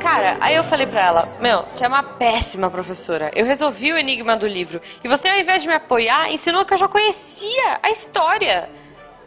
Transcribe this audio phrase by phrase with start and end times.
[0.00, 3.30] Cara, aí eu falei pra ela, meu, você é uma péssima professora.
[3.34, 4.80] Eu resolvi o enigma do livro.
[5.02, 8.68] E você, ao invés de me apoiar, ensinou que eu já conhecia a história.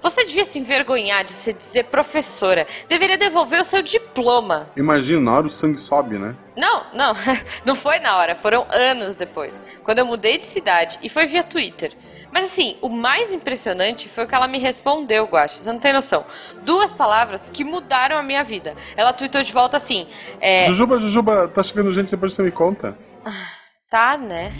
[0.02, 2.68] Você devia se envergonhar de se dizer professora.
[2.88, 4.70] Deveria devolver o seu diploma.
[4.78, 6.36] Imagina, na hora o sangue sobe, né?
[6.56, 7.14] Não, não.
[7.66, 8.36] Não foi na hora.
[8.36, 9.60] Foram anos depois.
[9.84, 11.00] Quando eu mudei de cidade.
[11.02, 11.94] E foi via Twitter.
[12.36, 15.58] Mas assim, o mais impressionante foi o que ela me respondeu, Guaxa.
[15.58, 16.26] Você não tem noção.
[16.64, 18.76] Duas palavras que mudaram a minha vida.
[18.98, 20.06] Ela tweetou de volta assim.
[20.42, 20.64] É...
[20.64, 22.98] Jujuba, Jujuba, tá chegando gente, depois você me conta.
[23.90, 24.52] Tá, né?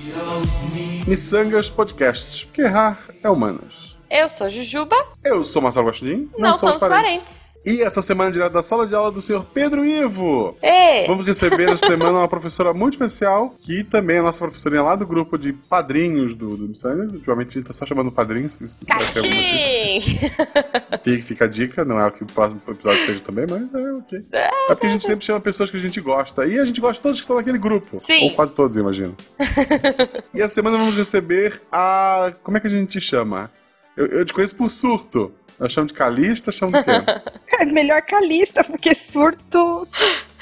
[1.06, 3.98] Missangas Podcasts, porque errar é humanos.
[4.10, 4.96] Eu sou Jujuba.
[5.22, 6.30] Eu sou Marcelo Gostin.
[6.38, 7.45] Não, somos parentes.
[7.66, 10.56] E essa semana, direto da sala de aula do senhor Pedro Ivo.
[10.62, 11.08] Ei!
[11.08, 14.96] Vamos receber esta semana uma professora muito especial, que também é a nossa professorinha lá
[14.96, 17.12] do grupo de padrinhos do, do Missangas.
[17.14, 18.60] Ultimamente a gente tá só chamando padrinhos.
[18.60, 18.86] motivo.
[18.86, 20.02] Catim!
[21.02, 23.94] Fica, fica a dica, não é o que o próximo episódio seja também, mas é
[23.94, 24.26] ok.
[24.32, 26.46] É porque a gente sempre chama pessoas que a gente gosta.
[26.46, 28.00] E a gente gosta de todos que estão naquele grupo.
[28.00, 28.24] Sim.
[28.24, 29.16] Ou quase todos, imagino.
[30.34, 32.34] e essa semana vamos receber a.
[32.44, 33.52] Como é que a gente te chama?
[33.96, 35.32] Eu, eu te conheço por surto.
[35.60, 36.92] Eu chamo de Calista, chamo de quê?
[37.60, 39.88] É melhor calista, porque surto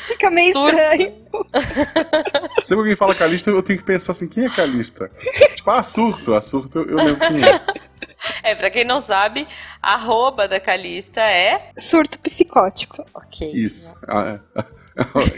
[0.08, 0.80] fica meio Surto.
[0.80, 1.14] estranho.
[2.61, 5.11] Sempre que alguém fala Calista, eu tenho que pensar assim, quem é Calista?
[5.56, 6.34] tipo, ah, surto.
[6.34, 7.61] A surto eu, eu lembro quem é.
[8.41, 9.45] É, pra quem não sabe,
[9.81, 11.69] a arroba da Calista é.
[11.78, 13.06] Surto psicótico.
[13.14, 13.52] Ok.
[13.53, 13.95] Isso.
[14.08, 14.66] Ah, é.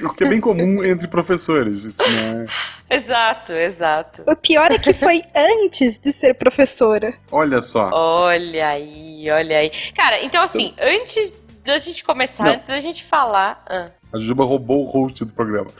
[0.03, 1.83] O que é bem comum entre professores.
[1.83, 2.45] Isso não
[2.89, 2.95] é...
[2.95, 4.23] Exato, exato.
[4.27, 7.13] O pior é que foi antes de ser professora.
[7.31, 7.89] Olha só.
[7.93, 9.71] Olha aí, olha aí.
[9.95, 12.51] Cara, então assim, antes da gente começar, Não.
[12.53, 13.63] antes da gente falar.
[13.67, 13.89] Ah.
[14.13, 15.71] A Juba roubou o host do programa.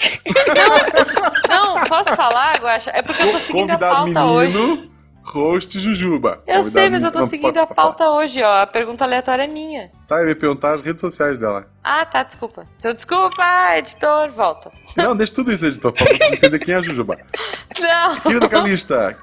[1.50, 2.92] Não, posso falar, Guaxa?
[2.94, 4.90] É porque eu tô seguindo a pauta hoje.
[5.26, 6.40] Host Jujuba.
[6.46, 8.62] Eu sei, mas eu tô seguindo a pauta hoje, ó.
[8.62, 9.92] A pergunta aleatória é minha.
[10.08, 11.68] Tá, eu ia perguntar as redes sociais dela.
[11.84, 12.68] Ah, tá, desculpa.
[12.78, 13.44] Então, desculpa,
[13.78, 14.72] editor, volta.
[14.96, 17.18] Não, deixa tudo isso, editor, pra você entender quem é a Jujuba.
[17.80, 18.20] Não.
[18.22, 19.18] Querida Calista,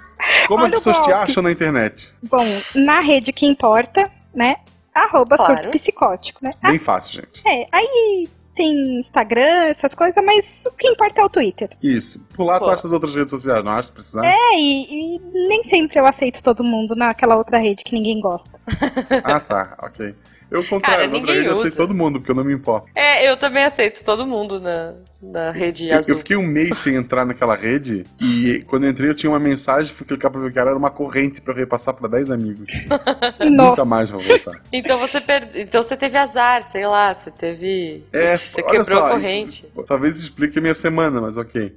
[0.49, 2.13] como Olha as pessoas te acham na internet?
[2.23, 2.45] Bom,
[2.75, 4.57] na rede que importa, né?
[4.95, 5.55] Arroba Claro.
[5.55, 6.51] surto psicótico, né?
[6.63, 7.43] Bem fácil, gente.
[7.47, 11.71] É, aí tem Instagram, essas coisas, mas o que importa é o Twitter.
[11.83, 12.21] Isso.
[12.35, 12.71] Por lá tu Pô.
[12.71, 13.85] acha as outras redes sociais, não acha?
[13.85, 14.25] Se precisar?
[14.25, 15.19] É, e, e
[15.49, 18.61] nem sempre eu aceito todo mundo naquela outra rede que ninguém gosta.
[19.25, 20.15] Ah, tá, ok.
[20.51, 22.45] Eu, ao contrário, Cara, na outra ninguém rede eu aceito todo mundo, porque eu não
[22.45, 22.89] me importo.
[22.95, 26.15] É, eu também aceito todo mundo na, na rede Eu, azul.
[26.15, 29.39] eu fiquei um mês sem entrar naquela rede e quando eu entrei eu tinha uma
[29.39, 32.09] mensagem, fui clicar pra ver o que era, era uma corrente pra eu repassar pra
[32.09, 32.67] 10 amigos.
[33.41, 34.61] Nunca mais vou voltar.
[34.73, 35.49] Então você per...
[35.55, 38.05] então você teve azar, sei lá, você teve.
[38.13, 39.67] É, você quebrou só, a corrente.
[39.73, 41.77] isso- talvez explique a minha semana, mas ok.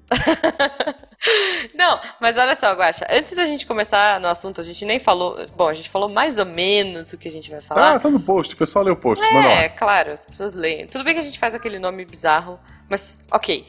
[1.73, 5.44] Não, mas olha só, Guaxa, antes da gente começar no assunto, a gente nem falou.
[5.56, 8.00] Bom, a gente falou mais ou menos o que a gente vai Ah, falar.
[8.00, 10.85] tá no post, o pessoal lê o post, é, claro, as pessoas leem.
[10.88, 12.59] Tudo bem que a gente faz aquele nome bizarro,
[12.90, 13.66] mas ok.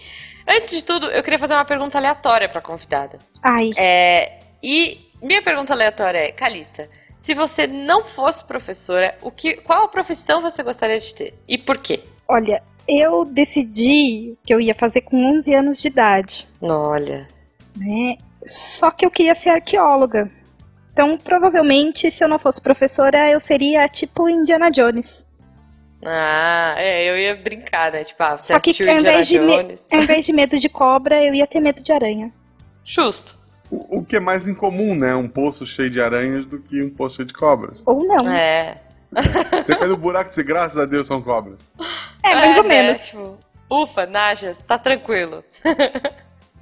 [0.48, 3.18] Antes de tudo, eu queria fazer uma pergunta aleatória pra convidada.
[3.42, 9.54] ai, É, e minha pergunta aleatória é, Calista, se você não fosse professora, o que,
[9.56, 11.34] qual profissão você gostaria de ter?
[11.48, 12.00] E por quê?
[12.28, 17.28] olha, eu decidi que eu ia fazer com 11 anos de idade, Olha.
[17.76, 18.16] né?
[18.46, 20.30] Só que eu queria ser arqueóloga.
[20.92, 25.25] Então, provavelmente, se eu não fosse professora, eu seria tipo Indiana Jones.
[26.04, 28.04] Ah, é, eu ia brincar, né?
[28.04, 29.88] Tipo, ah, você Só que assistiu ao invés, de me- Jones.
[29.92, 32.32] ao invés de medo de cobra, eu ia ter medo de aranha.
[32.84, 33.38] Justo.
[33.70, 35.14] O, o que é mais incomum, né?
[35.16, 37.82] Um poço cheio de aranhas do que um poço cheio de cobras.
[37.84, 38.30] Ou não.
[38.30, 38.80] É,
[39.14, 39.62] É.
[39.62, 41.56] Tem caído no buraco e dizer, graças a Deus são cobras.
[42.22, 42.68] mais ou né?
[42.68, 43.06] menos.
[43.06, 43.38] Tipo,
[43.70, 45.42] ufa, Najas, tá tranquilo.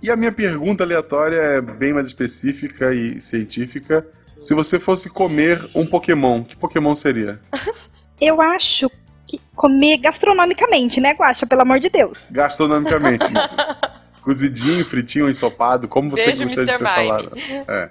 [0.00, 4.06] E a minha pergunta aleatória é bem mais específica e científica.
[4.40, 7.40] Se você fosse comer um Pokémon, que Pokémon seria?
[8.20, 8.90] Eu acho
[9.26, 11.46] que comer gastronomicamente, né, Guaxa?
[11.46, 12.30] Pelo amor de Deus.
[12.30, 13.56] Gastronomicamente, isso.
[14.22, 16.78] Cozidinho, fritinho, ensopado, como você Beijo, gostaria de Mr.
[16.78, 17.22] preparar?
[17.30, 17.64] Mime.
[17.68, 17.90] É.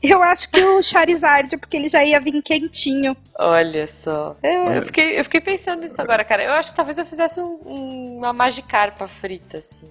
[0.00, 3.16] Eu acho que o Charizard, porque ele já ia vir quentinho.
[3.38, 4.36] Olha só.
[4.42, 6.42] Eu, eu fiquei, eu fiquei pensando nisso agora, cara.
[6.44, 9.90] Eu acho que talvez eu fizesse um- um- uma Magikarpa frita, assim.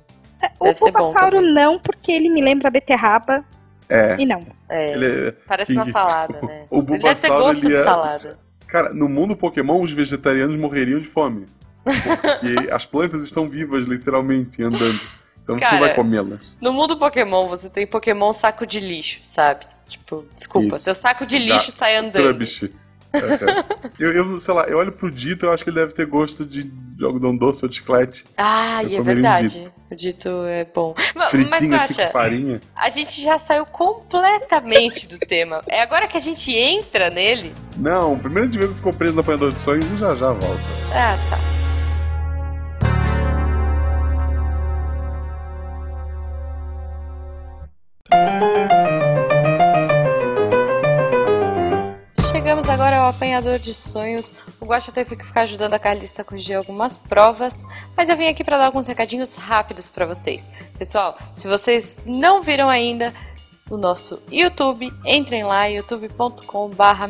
[0.59, 3.43] O Deve ser bom Bulbasauro não, porque ele me lembra beterraba.
[3.89, 4.15] É.
[4.17, 4.45] E não.
[4.69, 6.65] É, Ele é- parece uma salada, né?
[6.69, 8.39] O ele deve ter Bulbasauro, gosto ele de é- salada.
[8.71, 11.45] Cara, no mundo Pokémon, os vegetarianos morreriam de fome.
[11.83, 14.97] Porque as plantas estão vivas, literalmente, andando.
[15.43, 16.55] Então você não Cara, vai comê-las.
[16.61, 19.65] No mundo Pokémon, você tem Pokémon saco de lixo, sabe?
[19.89, 20.85] Tipo, desculpa, Isso.
[20.85, 22.13] seu saco de lixo Da- sai andando.
[22.13, 22.69] Trubbish.
[23.13, 23.65] É, é.
[23.99, 26.45] eu, eu, sei lá, eu olho pro Dito, eu acho que ele deve ter gosto
[26.45, 28.25] de, de algodão doce ou de chiclete.
[28.37, 29.47] Ah, e é comeria um verdade.
[29.59, 29.73] dito.
[29.91, 30.93] O dito é bom.
[31.15, 32.61] Ma- Mas, Fritinho assim Guaxa, farinha.
[32.75, 35.61] a gente já saiu completamente do tema.
[35.67, 37.53] É agora que a gente entra nele.
[37.75, 40.61] Não, primeiro gente vê que ficou preso no apanhador de sonhos e já já volta.
[40.93, 41.50] Ah, tá.
[53.07, 54.33] Apanhador de sonhos.
[54.59, 57.65] O Guaxa teve que ficar ajudando a Carlista a corrigir algumas provas,
[57.95, 60.49] mas eu vim aqui para dar alguns recadinhos rápidos para vocês.
[60.77, 63.13] Pessoal, se vocês não viram ainda,
[63.71, 64.93] no nosso YouTube.
[65.05, 67.09] Entrem lá, youtube.com/barra.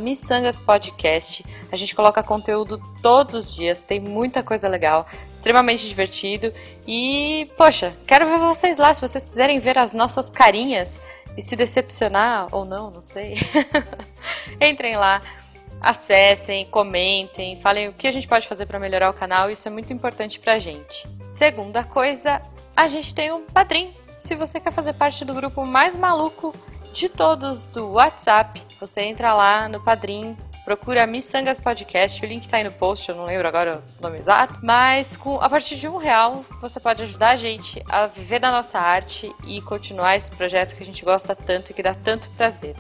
[1.72, 6.54] A gente coloca conteúdo todos os dias, tem muita coisa legal, extremamente divertido.
[6.86, 8.94] E, poxa, quero ver vocês lá.
[8.94, 11.02] Se vocês quiserem ver as nossas carinhas
[11.36, 13.36] e se decepcionar ou não, não sei.
[14.62, 15.22] Entrem lá.
[15.82, 19.72] Acessem, comentem, falem o que a gente pode fazer para melhorar o canal, isso é
[19.72, 21.08] muito importante pra gente.
[21.22, 22.42] Segunda coisa,
[22.76, 23.92] a gente tem um padrinho
[24.22, 26.54] se você quer fazer parte do grupo mais maluco
[26.94, 32.58] de todos do WhatsApp, você entra lá no Padrim, procura Missangas Podcast, o link tá
[32.58, 35.88] aí no post, eu não lembro agora o nome exato, mas com, a partir de
[35.88, 40.30] um real você pode ajudar a gente a viver da nossa arte e continuar esse
[40.30, 42.76] projeto que a gente gosta tanto e que dá tanto prazer.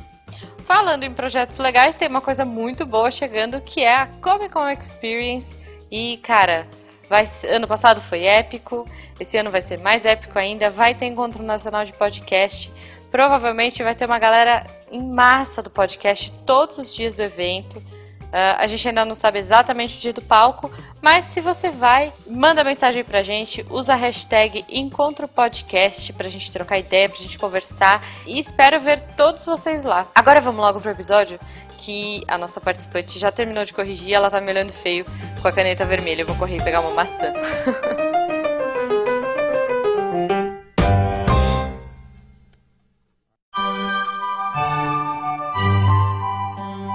[0.65, 4.67] Falando em projetos legais, tem uma coisa muito boa chegando que é a Comic Con
[4.69, 5.59] Experience
[5.89, 6.67] e, cara,
[7.11, 8.87] Vai, ano passado foi épico,
[9.19, 10.69] esse ano vai ser mais épico ainda.
[10.69, 12.71] Vai ter encontro nacional de podcast.
[13.11, 17.83] Provavelmente vai ter uma galera em massa do podcast todos os dias do evento.
[18.31, 22.13] Uh, a gente ainda não sabe exatamente o dia do palco, mas se você vai,
[22.25, 27.37] manda mensagem pra gente, usa a hashtag Encontro Podcast pra gente trocar ideia, pra gente
[27.37, 30.07] conversar e espero ver todos vocês lá.
[30.15, 31.37] Agora vamos logo pro episódio
[31.77, 35.05] que a nossa participante já terminou de corrigir, ela tá me olhando feio
[35.41, 36.21] com a caneta vermelha.
[36.21, 37.33] Eu vou correr e pegar uma maçã.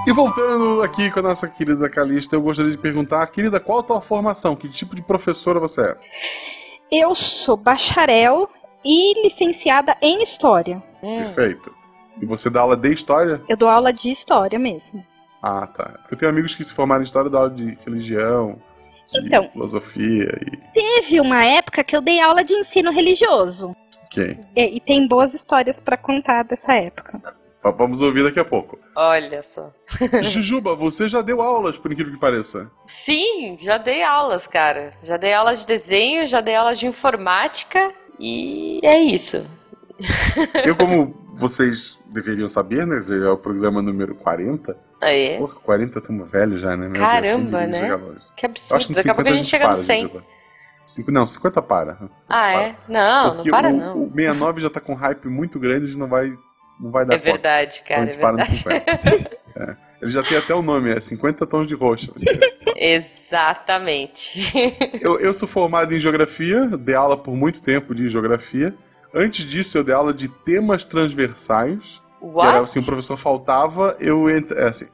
[0.06, 3.82] E voltando aqui com a nossa querida Calista, eu gostaria de perguntar, querida, qual a
[3.82, 4.54] tua formação?
[4.54, 5.96] Que tipo de professora você é?
[6.92, 8.48] Eu sou bacharel
[8.84, 10.80] e licenciada em História.
[11.02, 11.16] Hum.
[11.16, 11.74] Perfeito.
[12.22, 13.42] E você dá aula de história?
[13.48, 15.04] Eu dou aula de história mesmo.
[15.42, 15.98] Ah, tá.
[16.08, 18.62] Eu tenho amigos que se formaram em história dão aula de religião,
[19.08, 20.38] de então, filosofia.
[20.40, 20.56] E...
[20.72, 23.74] Teve uma época que eu dei aula de ensino religioso.
[24.04, 24.38] Ok.
[24.54, 27.20] E, e tem boas histórias para contar dessa época.
[27.70, 28.78] Vamos ouvir daqui a pouco.
[28.94, 29.72] Olha só.
[30.22, 32.70] Jujuba, você já deu aulas, por incrível que pareça.
[32.84, 34.92] Sim, já dei aulas, cara.
[35.02, 39.44] Já dei aulas de desenho, já dei aulas de informática e é isso.
[40.64, 42.98] Eu, como vocês deveriam saber, né?
[42.98, 44.76] É o programa número 40.
[45.00, 45.38] Ah, é?
[45.38, 46.88] Porra, 40 estamos velhos já, né?
[46.88, 48.16] Meu Caramba, Deus, né?
[48.34, 48.94] Que absurdo.
[48.94, 50.10] Daqui a pouco a gente chega no 100.
[50.86, 51.94] Cinco, não, 50 para.
[51.94, 52.62] 50 ah, para.
[52.62, 52.76] é?
[52.88, 54.02] Não, Porque não para o, não.
[54.04, 56.32] O 69 já tá com hype muito grande não vai,
[56.78, 58.10] não vai dar É verdade, cara.
[58.10, 59.38] Então a gente é para no 50.
[59.56, 59.86] é.
[60.00, 62.12] Ele já tem até o nome, é 50 tons de roxo.
[62.76, 64.52] Exatamente.
[65.00, 68.74] eu, eu sou formado em geografia, dei aula por muito tempo de geografia.
[69.14, 72.02] Antes disso, eu dei aula de temas transversais.
[72.20, 72.48] What?
[72.48, 74.86] Que era assim, o professor faltava, eu entra, é assim.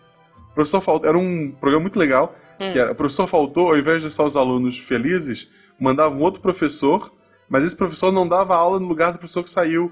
[0.50, 2.70] O professor faltou, era um programa muito legal, hum.
[2.70, 5.48] que era, o professor faltou, ao invés de deixar os alunos felizes,
[5.80, 7.12] mandava um outro professor,
[7.48, 9.90] mas esse professor não dava aula no lugar do professor que saiu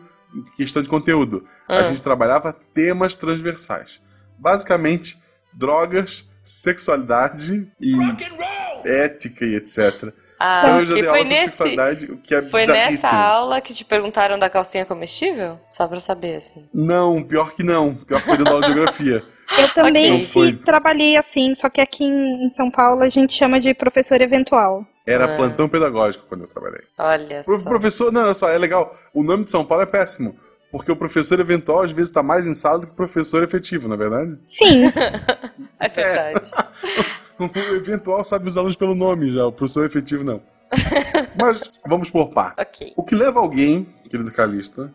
[0.57, 1.45] questão de conteúdo.
[1.69, 1.75] Hum.
[1.75, 4.01] A gente trabalhava temas transversais.
[4.39, 5.19] Basicamente,
[5.55, 7.95] drogas, sexualidade e
[8.85, 10.13] ética e etc.
[10.43, 13.75] Ah, então eu já dei aula nesse, sexualidade, o que é Foi nessa aula que
[13.75, 15.61] te perguntaram da calcinha comestível?
[15.69, 16.67] Só pra saber, assim.
[16.73, 17.95] Não, pior que não.
[17.95, 19.23] Pior que foi dentro da geografia.
[19.59, 20.53] Eu também okay.
[20.53, 24.87] trabalhei assim, só que aqui em São Paulo a gente chama de professor eventual.
[25.07, 25.37] Era ah.
[25.37, 26.83] plantão pedagógico quando eu trabalhei.
[26.99, 27.69] Olha Pro, só.
[27.69, 28.97] Professor, não, olha só, é legal.
[29.13, 30.37] O nome de São Paulo é péssimo.
[30.71, 33.89] Porque o professor eventual às vezes está mais em sala do que o professor efetivo,
[33.89, 34.39] não é verdade?
[34.45, 34.85] Sim.
[35.81, 36.51] é verdade.
[37.41, 37.43] É.
[37.73, 40.41] o eventual sabe os alunos pelo nome já, o professor efetivo não.
[41.37, 42.61] Mas vamos por parte.
[42.61, 42.93] Okay.
[42.97, 44.93] O que leva alguém, querido Calista,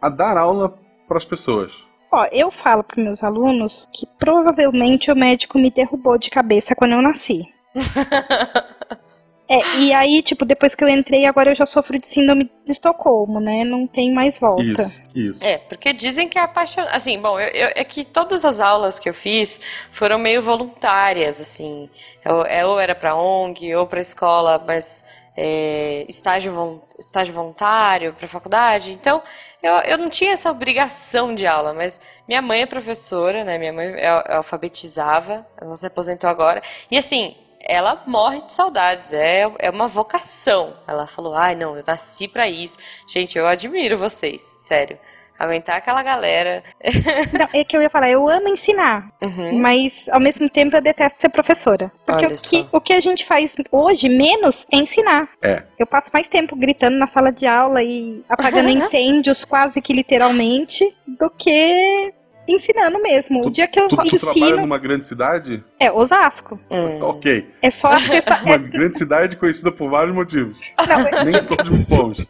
[0.00, 0.74] a dar aula
[1.06, 1.86] para as pessoas?
[2.10, 6.92] Ó, eu falo para meus alunos que provavelmente o médico me derrubou de cabeça quando
[6.92, 7.42] eu nasci.
[9.50, 12.72] É, e aí, tipo, depois que eu entrei, agora eu já sofro de síndrome de
[12.72, 13.64] Estocolmo, né?
[13.64, 14.62] Não tem mais volta.
[14.62, 15.42] Isso, isso.
[15.42, 16.94] É, porque dizem que é apaixonante.
[16.94, 19.58] Assim, bom, eu, eu, é que todas as aulas que eu fiz
[19.90, 21.88] foram meio voluntárias, assim.
[22.22, 25.02] Eu, é, ou era pra ONG, ou pra escola, mas
[25.34, 28.92] é, estágio, estágio voluntário pra faculdade.
[28.92, 29.22] Então,
[29.62, 33.58] eu, eu não tinha essa obrigação de aula, mas minha mãe é professora, né?
[33.58, 33.94] Minha mãe
[34.28, 36.62] alfabetizava, ela se aposentou agora.
[36.90, 40.76] E assim, ela morre de saudades, é, é uma vocação.
[40.86, 42.78] Ela falou: ai, não, eu nasci para isso.
[43.08, 44.98] Gente, eu admiro vocês, sério.
[45.38, 46.62] Aguentar aquela galera.
[47.32, 49.58] Não, é que eu ia falar, eu amo ensinar, uhum.
[49.60, 51.92] mas ao mesmo tempo eu detesto ser professora.
[52.04, 55.28] Porque o que, o que a gente faz hoje menos é ensinar.
[55.42, 55.62] É.
[55.78, 60.92] Eu passo mais tempo gritando na sala de aula e apagando incêndios, quase que literalmente,
[61.06, 62.12] do que
[62.48, 63.42] ensinando mesmo.
[63.42, 65.62] Tu- o dia que eu Tu, tu ensino trabalha numa grande cidade?
[65.78, 66.58] é Osasco.
[66.70, 66.98] Hum.
[67.02, 67.46] Ok.
[67.62, 68.40] É só a sexta.
[68.42, 70.58] Uma grande cidade conhecida por vários motivos.
[70.88, 72.26] não, Nem todos muito bons.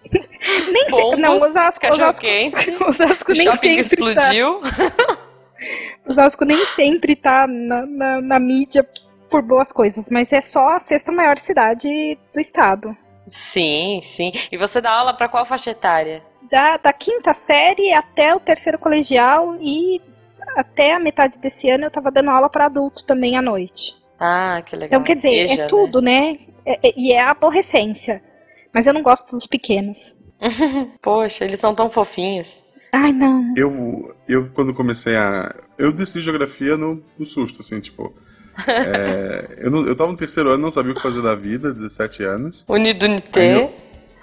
[0.73, 2.26] Nem se, Bombos, não, Osasco, Osasco,
[2.87, 4.61] Osasco nem sempre tá, explodiu.
[6.07, 8.88] Osasco nem sempre tá na, na, na mídia
[9.28, 12.97] por boas coisas, mas é só a sexta maior cidade do estado.
[13.28, 14.33] Sim, sim.
[14.50, 16.23] E você dá aula pra qual faixa etária?
[16.50, 20.00] Da, da quinta série até o terceiro colegial e
[20.57, 23.95] até a metade desse ano eu tava dando aula para adulto também à noite.
[24.18, 24.87] Ah, que legal.
[24.87, 26.38] Então, quer dizer, EJA, é tudo, né?
[26.64, 28.23] É- é- e é a aborrecência.
[28.73, 30.16] Mas eu não gosto dos pequenos.
[31.02, 32.62] Poxa, eles são tão fofinhos.
[32.92, 33.52] Ai, não.
[33.57, 35.54] Eu, eu quando comecei a.
[35.76, 38.14] Eu decidi geografia no, no susto, assim, tipo.
[38.66, 41.73] é, eu, não, eu tava no terceiro ano, não sabia o que fazer da vida,
[41.73, 42.64] 17 anos.
[42.68, 43.73] Unido Aí eu-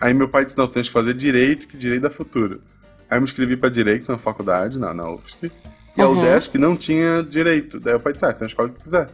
[0.02, 2.62] Aí meu pai disse: não, tens que fazer direito, que direito dá futuro.
[3.10, 5.50] Aí eu me inscrevi pra direito na faculdade, na, na UFSC.
[5.98, 6.20] E a Uhum.
[6.20, 7.80] UDESC não tinha direito.
[7.80, 9.10] Daí o pai disse: ah, então escolhe o que quiser.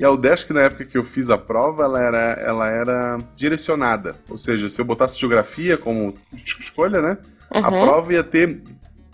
[0.00, 4.16] E a UDESC, na época que eu fiz a prova, ela era, ela era direcionada.
[4.30, 7.18] Ou seja, se eu botasse geografia como es- escolha, né?
[7.50, 7.84] A Uhum.
[7.84, 8.62] prova ia ter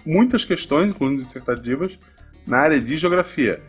[0.05, 1.99] muitas questões, incluindo dissertativas,
[2.47, 3.61] na área de geografia.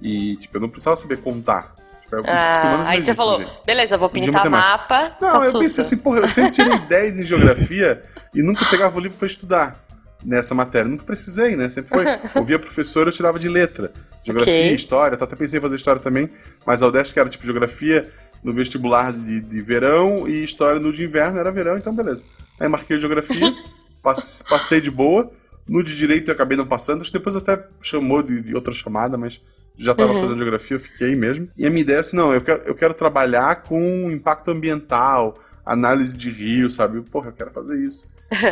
[0.00, 1.74] E, tipo, eu não precisava saber contar.
[2.02, 3.50] Tipo, eu- Ah, aí você falou, gente.
[3.66, 5.16] beleza, vou pintar mapa.
[5.20, 5.58] Não, tá eu sussa.
[5.58, 9.26] pensei assim, porra, eu sempre tirei 10 em geografia e nunca pegava o livro pra
[9.26, 9.84] estudar
[10.22, 10.88] nessa matéria.
[10.88, 11.68] Nunca precisei, né?
[11.68, 12.04] Sempre foi.
[12.36, 13.92] Ouvia professora, eu tirava de letra.
[14.24, 14.74] Geografia, Ok.
[14.74, 16.28] história, tá, até pensei em fazer história também,
[16.66, 18.10] mas a UDESC era tipo geografia
[18.44, 22.24] no vestibular de, de verão e história no de inverno, era verão, então beleza.
[22.58, 23.50] Aí marquei geografia,
[24.02, 25.30] pass- passei de boa.
[25.66, 28.72] No de direito eu acabei não passando, acho que depois até chamou de, de outra
[28.74, 29.40] chamada, mas
[29.76, 30.18] já estava Uhum.
[30.20, 31.48] fazendo geografia, eu fiquei mesmo.
[31.56, 35.38] E a minha ideia é assim, não, eu quero, eu quero trabalhar com impacto ambiental,
[35.64, 37.00] análise de rio, sabe?
[37.02, 38.06] Porra, eu quero fazer isso.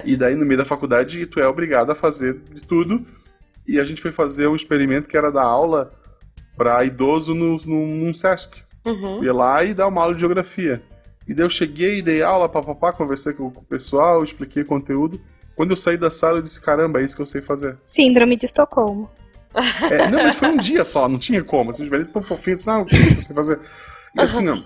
[0.04, 3.06] E daí no meio da faculdade tu é obrigado a fazer de tudo.
[3.66, 5.92] E a gente foi fazer um experimento que era dar aula
[6.56, 8.62] para idoso no, no, num Sesc.
[8.84, 9.22] Uhum.
[9.22, 10.82] Ia lá e dar uma aula de geografia.
[11.26, 15.20] E daí eu cheguei, dei aula, papapá, conversei com, o pessoal, expliquei conteúdo.
[15.54, 17.76] Quando eu saí da sala, eu disse, caramba, é isso que eu sei fazer.
[17.80, 19.10] Síndrome de Estocolmo.
[19.90, 21.70] É, não, mas foi um dia só, não tinha como.
[21.70, 23.60] Esses velhos tão fofinhos, não, o que é isso que eu sei fazer?
[24.14, 24.56] E assim, ó,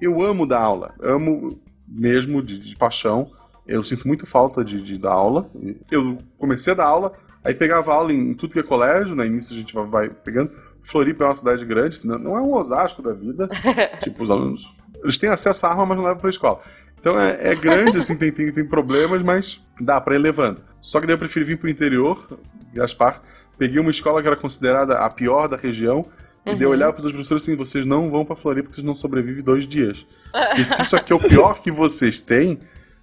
[0.00, 3.30] eu amo dar aula, amo mesmo de, de paixão.
[3.66, 5.48] Eu sinto muito falta de, de dar aula.
[5.90, 7.12] Eu comecei a dar aula,
[7.44, 10.50] aí pegava aula em, tudo que é colégio, no início a gente vai, vai pegando.
[10.82, 13.48] Floripa é uma cidade grande, não é um Osasco da vida.
[14.02, 14.76] tipo, os alunos.
[15.02, 16.60] Eles têm acesso à arma, mas não levam pra escola.
[16.98, 20.60] Então é, é grande, assim, tem, tem, tem problemas, mas dá pra ir levando.
[20.80, 22.28] Só que daí eu preferi vir pro interior,
[22.74, 23.22] Gaspar.
[23.58, 26.06] Peguei uma escola que era considerada a pior da região.
[26.44, 26.74] E daí eu Uhum.
[26.74, 30.06] olhava pros professores assim: vocês não vão pra Floripa porque vocês não sobrevivem dois dias.
[30.58, 32.58] E se isso aqui é o pior que vocês têm.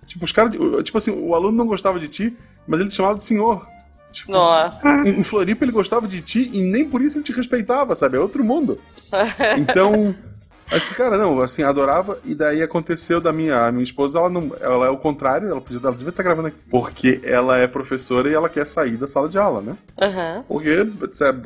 [0.08, 0.56] Tipo, os caras.
[0.84, 2.36] Tipo assim, o aluno não gostava de ti,
[2.66, 3.68] mas ele te chamava de senhor.
[4.12, 4.90] Tipo, Nossa.
[5.06, 8.18] em em Floripa ele gostava de ti e nem por isso ele te respeitava, sabe?
[8.18, 8.80] É outro mundo.
[9.60, 10.16] Então,
[10.72, 12.20] assim, cara, não, assim, adorava.
[12.26, 15.62] E daí aconteceu da minha, a minha esposa, ela não, ela é o contrário, ela
[15.62, 19.08] podia, ela devia estar gravando aqui, porque ela é professora e ela quer sair da
[19.08, 19.78] sala de aula, né?
[20.00, 20.44] Aham.
[20.48, 20.86] Porque,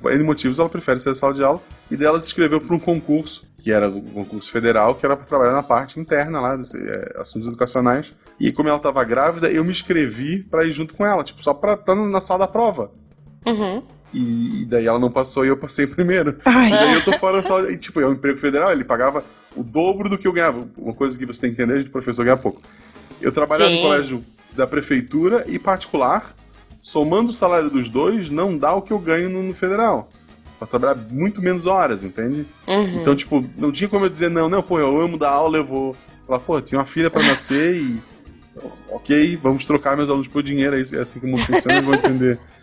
[0.01, 1.61] por N motivos, ela prefere sair da sala de aula.
[1.89, 5.15] E daí ela se inscreveu para um concurso, que era um concurso federal, que era
[5.15, 8.13] para trabalhar na parte interna lá, desse, é, assuntos educacionais.
[8.39, 11.53] E como ela estava grávida, eu me inscrevi para ir junto com ela, tipo, só
[11.53, 12.91] para estar na sala da prova.
[13.45, 13.83] Uhum.
[14.13, 16.37] E, e daí ela não passou e eu passei primeiro.
[16.45, 17.63] Ai, E daí eu tô fora só.
[17.63, 19.23] E, tipo, é um emprego federal, ele pagava
[19.55, 20.67] o dobro do que eu ganhava.
[20.77, 22.61] Uma coisa que você tem que entender, a gente professor ganha pouco.
[23.21, 23.77] Eu trabalhava Sim.
[23.77, 26.33] em colégio da prefeitura e particular,
[26.79, 30.09] somando o salário dos dois, não dá o que eu ganho no, no federal.
[30.57, 32.45] Pra trabalhar muito menos horas, entende?
[32.67, 32.99] Uhum.
[33.01, 35.65] Então, tipo, não tinha como eu dizer, não, não, pô, eu amo dar aula, eu
[35.65, 35.95] vou.
[36.27, 38.01] Falar, pô, tinha uma filha pra nascer e.
[38.89, 41.83] Ok, vamos trocar meus alunos por dinheiro, é é assim que o mundo funciona, eu
[41.83, 42.37] vou entender.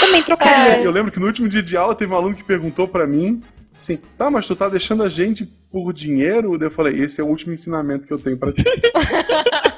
[0.00, 0.82] também trocaria.
[0.82, 3.42] Eu lembro que no último dia de aula teve um aluno que perguntou pra mim
[3.76, 6.56] assim: tá, mas tu tá deixando a gente por dinheiro?
[6.60, 8.64] Eu falei: esse é o último ensinamento que eu tenho pra ti.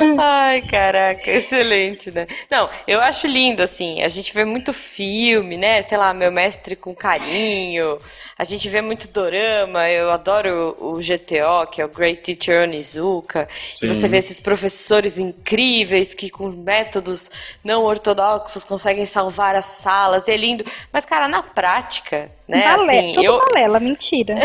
[0.18, 2.26] Ai, caraca, excelente, né?
[2.50, 5.82] Não, eu acho lindo, assim, a gente vê muito filme, né?
[5.82, 8.00] Sei lá, Meu Mestre com Carinho,
[8.36, 13.48] a gente vê muito dorama, eu adoro o, GTO, que é o Great Teacher Onizuka,
[13.74, 13.86] Sim.
[13.86, 17.30] e você vê esses professores incríveis que com métodos
[17.62, 20.64] não ortodoxos conseguem salvar as salas, é lindo.
[20.92, 23.38] Mas, cara, na prática, né, Balé, assim, tudo eu...
[23.38, 24.34] balela, mentira.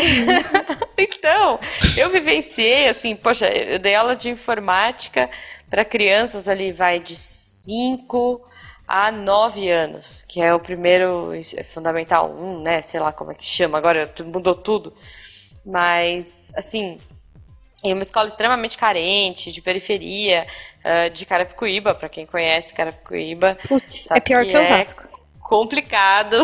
[0.97, 1.59] Então,
[1.97, 5.29] eu vivenciei, assim, poxa, eu dei aula de informática
[5.69, 8.41] para crianças ali, vai de 5
[8.87, 12.81] a 9 anos, que é o primeiro é fundamental 1, né?
[12.81, 14.93] Sei lá como é que chama, agora mudou tudo.
[15.65, 16.99] Mas, assim,
[17.83, 20.47] em uma escola extremamente carente, de periferia,
[20.79, 23.57] uh, de Carapicuíba, para quem conhece Carapicuíba.
[23.67, 25.03] Putz, é pior que, que Osasco.
[25.03, 26.37] É complicado.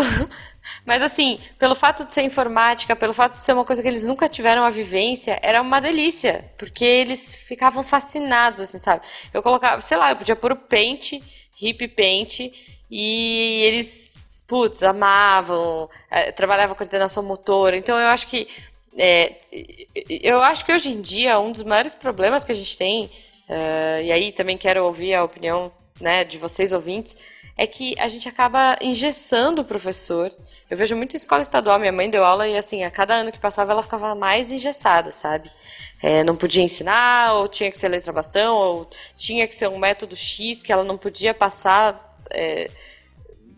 [0.85, 4.05] Mas assim, pelo fato de ser informática, pelo fato de ser uma coisa que eles
[4.05, 9.01] nunca tiveram a vivência, era uma delícia, porque eles ficavam fascinados, assim, sabe?
[9.33, 11.13] Eu colocava, sei lá, eu podia pôr o Paint,
[11.61, 12.51] Hip Paint,
[12.89, 17.77] e eles, putz, amavam, é, trabalhavam coordenação motora.
[17.77, 18.47] Então eu acho que
[18.97, 19.37] é,
[20.09, 24.01] eu acho que hoje em dia um dos maiores problemas que a gente tem, uh,
[24.03, 27.15] e aí também quero ouvir a opinião né, de vocês ouvintes,
[27.61, 30.35] é que a gente acaba engessando o professor.
[30.67, 33.37] Eu vejo muito escola estadual, minha mãe deu aula e assim, a cada ano que
[33.37, 35.47] passava ela ficava mais engessada, sabe?
[36.01, 39.77] É, não podia ensinar, ou tinha que ser letra bastão, ou tinha que ser um
[39.77, 42.17] método X que ela não podia passar.
[42.31, 42.71] É,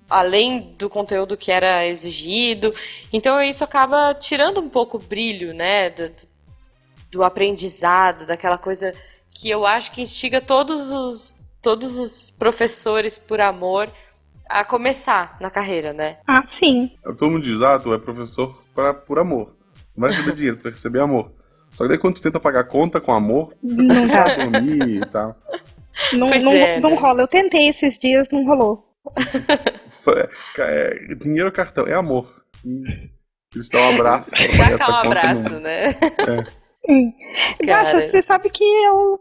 [0.10, 2.76] além do conteúdo que era exigido.
[3.12, 6.12] Então isso acaba tirando um pouco o brilho, né, do,
[7.10, 8.94] do aprendizado, daquela coisa
[9.32, 13.90] que eu acho que instiga todos os todos os professores por amor
[14.48, 16.18] a começar na carreira, né?
[16.28, 16.92] Ah, sim.
[17.02, 19.56] Todo mundo diz, ah, tu é professor pra, por amor.
[19.96, 21.32] Não vai receber dinheiro, tu vai receber amor.
[21.74, 25.36] Só que daí quando tu tenta pagar conta com amor, não dá dormir e tal.
[26.12, 26.96] Não, não, é, não né?
[26.98, 27.22] rola.
[27.22, 28.94] Eu tentei esses dias, não rolou.
[30.58, 31.88] é, dinheiro ou cartão?
[31.88, 32.44] É amor.
[33.56, 34.32] Eles dão um abraço.
[34.80, 35.90] Dá um abraço, né?
[35.90, 37.66] É.
[37.66, 39.20] Gacha, você sabe que eu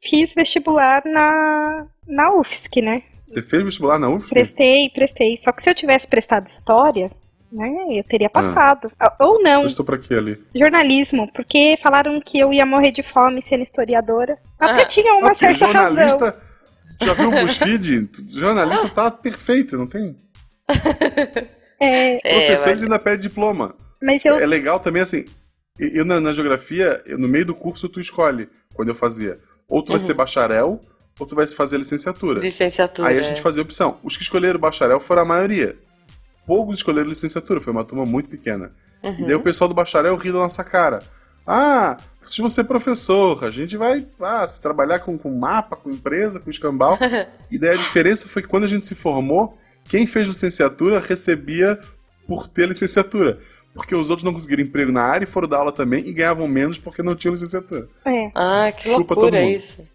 [0.00, 3.02] fiz vestibular na, na UFSC, né?
[3.24, 4.30] Você fez vestibular na UFSC?
[4.30, 5.36] Prestei, prestei.
[5.36, 7.10] Só que se eu tivesse prestado história,
[7.52, 8.30] né, eu teria ah.
[8.30, 8.90] passado.
[8.98, 9.14] Ah.
[9.20, 9.66] Ou não.
[9.66, 10.42] Estou para quê ali?
[10.54, 14.38] Jornalismo, porque falaram que eu ia morrer de fome sendo historiadora.
[14.58, 14.86] Até ah.
[14.86, 16.40] tinha uma ah, certa jornalista, razão.
[17.02, 18.10] Já viu o BuzzFeed?
[18.28, 20.16] jornalista tá perfeito, não tem?
[21.82, 23.74] É, Professores é, ainda pede diploma.
[24.02, 24.38] Mas eu...
[24.38, 25.24] É legal também, assim,
[25.78, 29.38] eu na, na geografia, eu, no meio do curso tu escolhe, quando eu fazia.
[29.70, 29.98] Ou tu uhum.
[29.98, 30.80] vai ser bacharel,
[31.18, 32.40] ou tu vai fazer licenciatura.
[32.40, 33.08] Licenciatura.
[33.08, 33.42] Aí a gente é.
[33.42, 33.98] fazia opção.
[34.02, 35.78] Os que escolheram bacharel foram a maioria.
[36.46, 38.70] Poucos escolheram licenciatura, foi uma turma muito pequena.
[39.02, 39.20] Uhum.
[39.20, 41.04] E daí o pessoal do bacharel ri da nossa cara.
[41.46, 45.90] Ah, se você é professor, a gente vai ah, se trabalhar com, com mapa, com
[45.90, 46.98] empresa, com escambau.
[47.50, 49.56] e daí a diferença foi que quando a gente se formou,
[49.88, 51.78] quem fez licenciatura recebia
[52.26, 53.38] por ter licenciatura
[53.74, 56.46] porque os outros não conseguiram emprego na área e foram dar aula também e ganhavam
[56.48, 57.88] menos porque não tinham licenciatura.
[58.04, 58.30] É.
[58.34, 59.86] Ah, que Chupa loucura isso.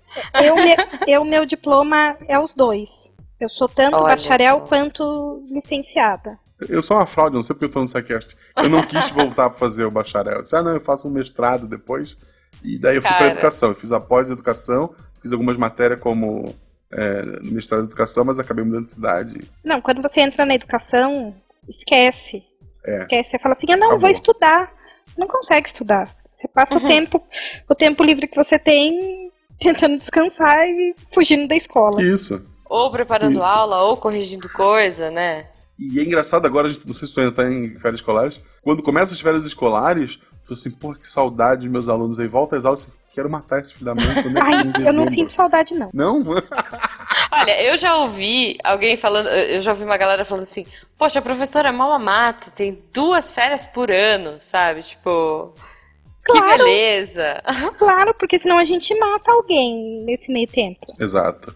[0.42, 0.76] Eu, me,
[1.08, 3.14] eu, meu diploma é os dois.
[3.40, 4.66] Eu sou tanto Olha bacharel só.
[4.66, 6.40] quanto licenciada.
[6.70, 8.36] Eu sou uma fraude, não sei porque eu tô no SciCast.
[8.56, 10.38] Eu não quis voltar para fazer o bacharel.
[10.38, 12.16] Eu disse, ah, não, eu faço um mestrado depois.
[12.64, 13.70] E daí eu fui para educação.
[13.70, 16.56] Eu fiz a pós-educação, fiz algumas matérias como
[16.92, 19.52] é, no mestrado de educação, mas acabei mudando de cidade.
[19.64, 21.36] Não, quando você entra na educação,
[21.68, 22.44] esquece.
[22.86, 22.98] É.
[22.98, 24.02] Esquece, você fala assim, ah, não, Acabou.
[24.02, 24.72] vou estudar.
[25.18, 26.16] Não consegue estudar.
[26.32, 26.84] Você passa uhum.
[26.84, 27.24] o tempo,
[27.70, 32.02] o tempo livre que você tem tentando descansar e fugindo da escola.
[32.04, 32.46] Isso.
[32.70, 33.46] Ou preparando Isso.
[33.46, 35.48] aula, ou corrigindo coisa, né?
[35.78, 39.14] E é engraçado agora, não sei se tu ainda tá em férias escolares, quando começa
[39.14, 42.88] as férias escolares, tô assim, pô, que saudade de meus alunos aí, volta às aulas,
[42.88, 44.06] assim, quero matar esse filho da mãe.
[44.42, 45.90] Ai, eu não sinto saudade, não.
[45.94, 46.24] Não?
[47.38, 50.66] Olha, eu já ouvi alguém falando, eu já ouvi uma galera falando assim,
[50.98, 54.84] poxa, a professora é mama mata, tem duas férias por ano, sabe?
[54.84, 55.54] Tipo,
[56.26, 57.44] Claro, que beleza!
[57.78, 60.80] Claro, porque senão a gente mata alguém nesse meio tempo.
[61.00, 61.56] Exato.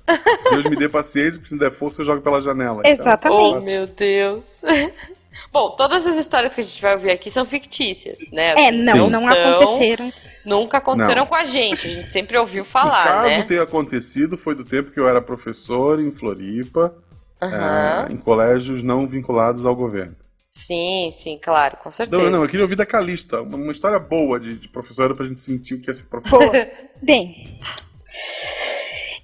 [0.52, 2.84] Deus me dê paciência, se der força, eu jogo pela janela.
[2.86, 3.58] Exatamente.
[3.58, 4.44] Oh, meu Deus.
[5.52, 8.50] Bom, todas as histórias que a gente vai ouvir aqui são fictícias, né?
[8.58, 10.14] É, não, não, não aconteceram.
[10.46, 11.28] Nunca aconteceram não.
[11.28, 13.44] com a gente, a gente sempre ouviu falar, o caso né?
[13.44, 16.96] ter acontecido foi do tempo que eu era professor em Floripa,
[17.42, 17.50] uhum.
[17.50, 20.16] é, em colégios não vinculados ao governo.
[20.44, 22.24] Sim, sim, claro, com certeza.
[22.24, 25.26] Não, não, eu queria ouvir da Calista, uma, uma história boa de, de professora pra
[25.26, 26.52] gente sentir o que é ser professor.
[27.04, 27.60] Bem,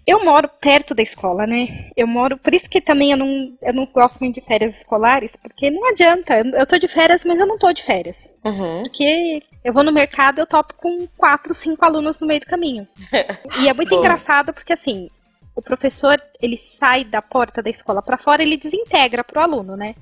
[0.08, 1.90] eu moro perto da escola, né?
[1.96, 5.36] Eu moro, por isso que também eu não, eu não gosto muito de férias escolares,
[5.36, 6.36] porque não adianta.
[6.40, 8.32] Eu tô de férias, mas eu não tô de férias.
[8.44, 8.84] Uhum.
[8.84, 12.88] Porque eu vou no mercado, eu topo com quatro, cinco alunos no meio do caminho.
[13.60, 15.10] e é muito engraçado porque assim,
[15.56, 19.96] o professor, ele sai da porta da escola para fora, ele desintegra pro aluno, né?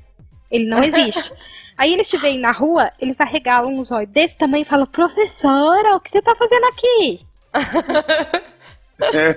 [0.52, 1.32] Ele não existe.
[1.78, 5.96] Aí eles te veem na rua, eles arregalam os olhos desse tamanho e falam: Professora,
[5.96, 7.26] o que você tá fazendo aqui?
[9.02, 9.36] É.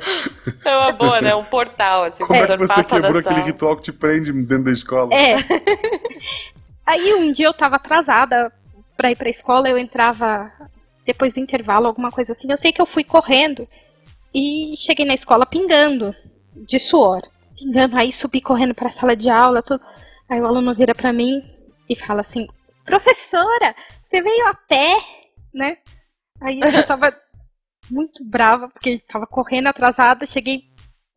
[0.64, 1.34] é uma boa, né?
[1.34, 2.24] Um portal, assim.
[2.24, 5.10] Como é que você quebrou aquele ritual que te prende dentro da escola?
[5.14, 5.36] É.
[6.84, 8.52] Aí um dia eu tava atrasada
[8.96, 10.50] pra ir pra escola, eu entrava
[11.04, 12.50] depois do intervalo, alguma coisa assim.
[12.50, 13.66] Eu sei que eu fui correndo
[14.34, 16.14] e cheguei na escola pingando
[16.54, 17.22] de suor.
[17.56, 19.82] Pingando, aí subi correndo pra sala de aula, tudo.
[20.28, 21.42] Aí o aluno vira para mim
[21.88, 22.46] e fala assim:
[22.84, 24.96] Professora, você veio a pé,
[25.54, 25.78] né?
[26.40, 27.12] Aí eu já tava
[27.90, 30.62] muito brava, porque tava correndo atrasada, cheguei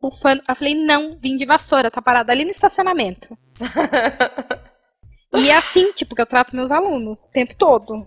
[0.00, 0.42] bufando.
[0.48, 3.36] Eu falei, não, vim de vassoura, tá parada ali no estacionamento.
[5.34, 8.02] e é assim, tipo, que eu trato meus alunos o tempo todo.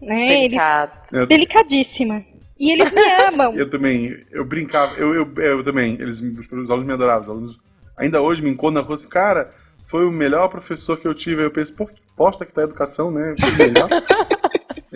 [0.00, 0.28] Né?
[0.28, 1.00] Delicado.
[1.12, 1.28] Eles...
[1.28, 2.24] Delicadíssima.
[2.58, 3.54] E eles me amam.
[3.54, 7.60] eu também, eu brincava, eu, eu, eu também, eles, os alunos me adoravam, os alunos
[7.96, 9.50] ainda hoje me encontram na rua assim, cara,
[9.88, 11.40] foi o melhor professor que eu tive.
[11.40, 13.34] Aí eu penso, pô, que posta que tá a educação, né?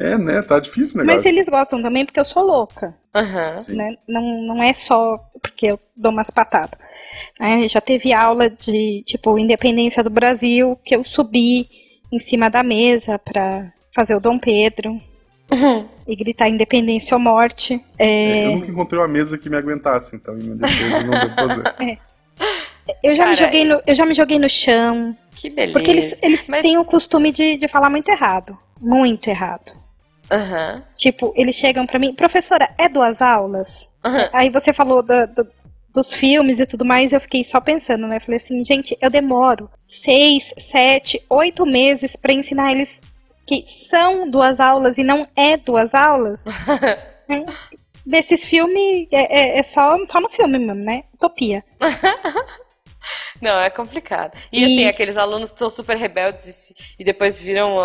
[0.03, 0.43] é, né?
[0.43, 1.23] Tá difícil o negócio.
[1.23, 2.95] Mas eles gostam também porque eu sou louca.
[3.15, 3.77] Uhum.
[3.77, 3.97] Né?
[4.09, 6.79] Não, não é só porque eu dou umas patadas.
[7.41, 11.69] É, já teve aula de, tipo, Independência do Brasil, que eu subi
[12.11, 15.01] em cima da mesa pra fazer o Dom Pedro.
[15.51, 15.87] Uhum.
[16.07, 17.81] E gritar independência ou morte.
[17.99, 18.47] É...
[18.47, 21.99] eu nunca encontrei uma mesa que me aguentasse, então em defesa não devo fazer.
[22.89, 22.97] É.
[23.03, 25.17] Eu já, me joguei no, eu já me joguei no chão.
[25.37, 25.73] Que beleza.
[25.73, 26.63] Porque eles, eles Mas...
[26.63, 28.59] têm o costume de, de falar muito errado.
[28.81, 29.73] Muito errado.
[30.33, 30.83] Uhum.
[30.97, 33.89] Tipo, eles chegam para mim, professora, é duas aulas?
[34.05, 34.29] Uhum.
[34.33, 35.45] Aí você falou da, da,
[35.93, 38.19] dos filmes e tudo mais, eu fiquei só pensando, né?
[38.19, 43.01] Falei assim, gente, eu demoro seis, sete, oito meses para ensinar eles
[43.47, 46.45] que são duas aulas e não é duas aulas.
[48.05, 51.05] Desses filmes, é, é, é, só, só no filme mesmo, né?
[51.15, 51.63] Utopia.
[53.41, 54.37] Não, é complicado.
[54.53, 57.77] E, e, assim, aqueles alunos que são super rebeldes e, depois viram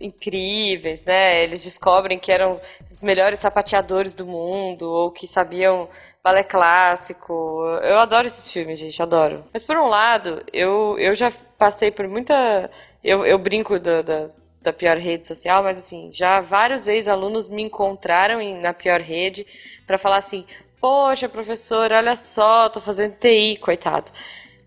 [0.00, 1.42] incríveis, né?
[1.42, 2.58] Eles descobrem que eram
[2.88, 5.88] os melhores sapateadores do mundo ou que sabiam
[6.24, 7.62] balé clássico.
[7.82, 9.44] Eu adoro esses filmes, gente, adoro.
[9.52, 12.70] Mas por um lado, eu, eu já passei por muita.
[13.04, 14.28] Eu, eu brinco da, da,
[14.62, 19.46] da pior rede social, mas assim, já vários ex-alunos me encontraram em, na pior rede
[19.86, 20.46] para falar assim:
[20.80, 24.10] Poxa, professor, olha só, tô fazendo TI, coitado.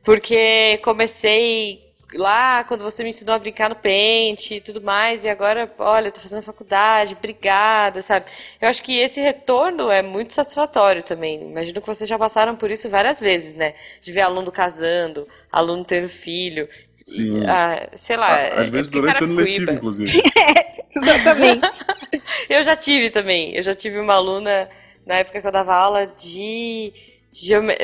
[0.03, 1.82] Porque comecei
[2.15, 6.07] lá quando você me ensinou a brincar no pente e tudo mais, e agora, olha,
[6.07, 8.25] eu tô fazendo faculdade, obrigada, sabe?
[8.61, 11.41] Eu acho que esse retorno é muito satisfatório também.
[11.41, 13.73] Imagino que vocês já passaram por isso várias vezes, né?
[14.01, 16.67] De ver aluno casando, aluno tendo filho.
[17.03, 17.45] Sim.
[17.45, 18.33] Ah, sei lá.
[18.33, 20.19] Ah, às vezes é durante o ano letivo, inclusive.
[20.37, 21.85] é, exatamente.
[22.49, 23.53] eu já tive também.
[23.55, 24.69] Eu já tive uma aluna
[25.05, 26.93] na época que eu dava aula de.
[27.33, 27.75] Geome...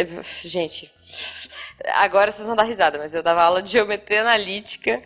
[0.46, 0.92] Gente,
[1.96, 5.02] Agora vocês vão dar risada, mas eu dava aula de geometria analítica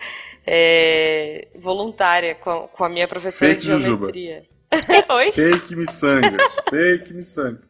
[0.45, 4.43] é, voluntária com a, com a, minha professora Fake de geometria.
[5.10, 5.32] Oi?
[5.32, 6.41] Fake miçangas.
[6.67, 7.62] Fake miçangas.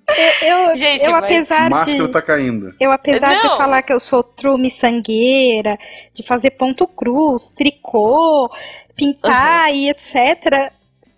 [0.42, 2.74] Eu, eu, Gente, eu apesar Máscara de, tá caindo.
[2.80, 3.42] Eu, apesar Não.
[3.42, 5.78] de falar que eu sou true miçangueira,
[6.14, 8.50] de fazer ponto cruz, tricô,
[8.96, 9.76] pintar uhum.
[9.76, 10.72] e etc.,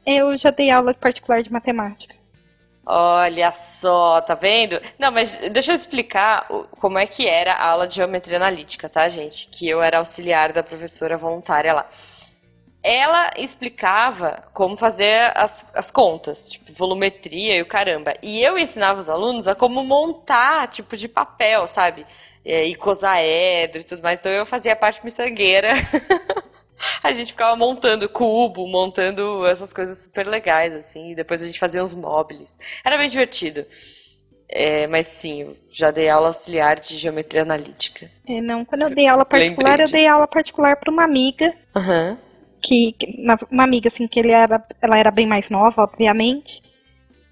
[0.08, 2.15] eu já dei aula particular de matemática.
[2.88, 4.80] Olha só, tá vendo?
[5.00, 6.48] Não, mas deixa eu explicar
[6.80, 9.48] como é que era a aula de geometria analítica, tá, gente?
[9.48, 11.89] Que eu era auxiliar da professora voluntária lá.
[12.84, 18.13] Ela explicava como fazer as, as contas, tipo, volumetria e o caramba.
[18.21, 22.06] E eu ensinava os alunos a como montar, tipo, de papel, sabe?
[22.45, 24.19] E icosaedro e tudo mais.
[24.19, 25.74] Então eu fazia a parte miçangueira.
[27.02, 31.60] a gente ficava montando cubo, montando essas coisas super legais, assim, e depois a gente
[31.60, 32.58] fazia uns móveis.
[32.84, 33.66] Era bem divertido.
[34.48, 38.10] É, mas sim, já dei aula auxiliar de geometria analítica.
[38.28, 41.54] É, não, quando eu dei aula particular, eu dei aula particular para uma amiga.
[41.76, 42.18] Uhum.
[42.62, 46.62] Que, que, uma amiga, assim, que ele era, ela era bem mais nova, obviamente.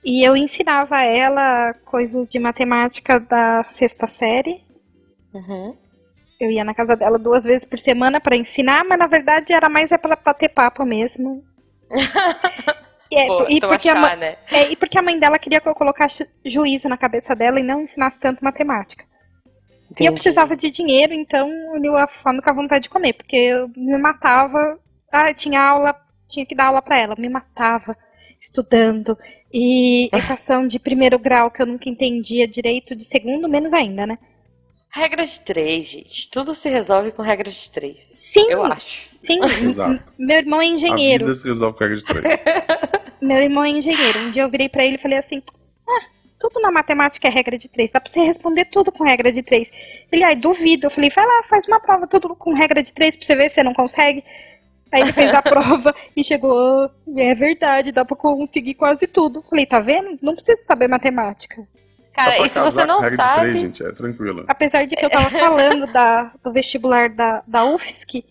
[0.03, 4.61] E eu ensinava ela coisas de matemática da sexta série.
[5.33, 5.77] Uhum.
[6.43, 9.69] Eu ia na casa dela duas vezes por semana para ensinar, mas na verdade era
[9.69, 11.43] mais é para bater papo mesmo.
[13.15, 14.37] É, Pô, e, porque achar, mãe, né?
[14.51, 17.63] é, e porque a mãe dela queria que eu colocasse juízo na cabeça dela e
[17.63, 19.05] não ensinasse tanto matemática.
[19.83, 20.03] Entendi.
[20.03, 23.35] E eu precisava de dinheiro, então uniu a fome com a vontade de comer, porque
[23.35, 24.79] eu me matava.
[25.11, 25.95] Ah, tinha aula,
[26.27, 27.95] tinha que dar aula para ela, me matava
[28.41, 29.15] estudando.
[29.53, 34.17] E equação de primeiro grau que eu nunca entendia direito, de segundo menos ainda, né?
[34.95, 36.29] Regra de três, gente.
[36.29, 38.03] Tudo se resolve com regra de três.
[38.03, 38.45] Sim.
[38.47, 39.09] Eu acho.
[39.17, 39.43] Sim.
[39.43, 40.13] Exato.
[40.19, 41.23] Meu irmão é engenheiro.
[41.23, 42.39] A vida se resolve com regra de três.
[43.19, 44.19] Meu irmão é engenheiro.
[44.19, 45.41] Um dia eu virei para ele e falei assim:
[45.89, 46.05] Ah,
[46.39, 47.89] tudo na matemática é regra de três.
[47.89, 49.71] Dá pra você responder tudo com regra de três.
[50.11, 50.85] Ele, ai, duvido.
[50.85, 53.49] Eu falei: Vai lá, faz uma prova tudo com regra de três pra você ver
[53.49, 54.23] se você não consegue.
[54.91, 56.87] Aí ele fez a prova e chegou.
[57.17, 59.41] É verdade, dá pra conseguir quase tudo.
[59.49, 60.19] Falei: Tá vendo?
[60.21, 61.67] Não precisa saber matemática.
[62.13, 63.41] Cara, e se você não sabe.
[63.41, 64.45] Três, gente, é tranquilo.
[64.47, 68.23] Apesar de que eu tava falando da, do vestibular da, da UFSC,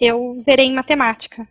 [0.00, 1.46] eu zerei em matemática.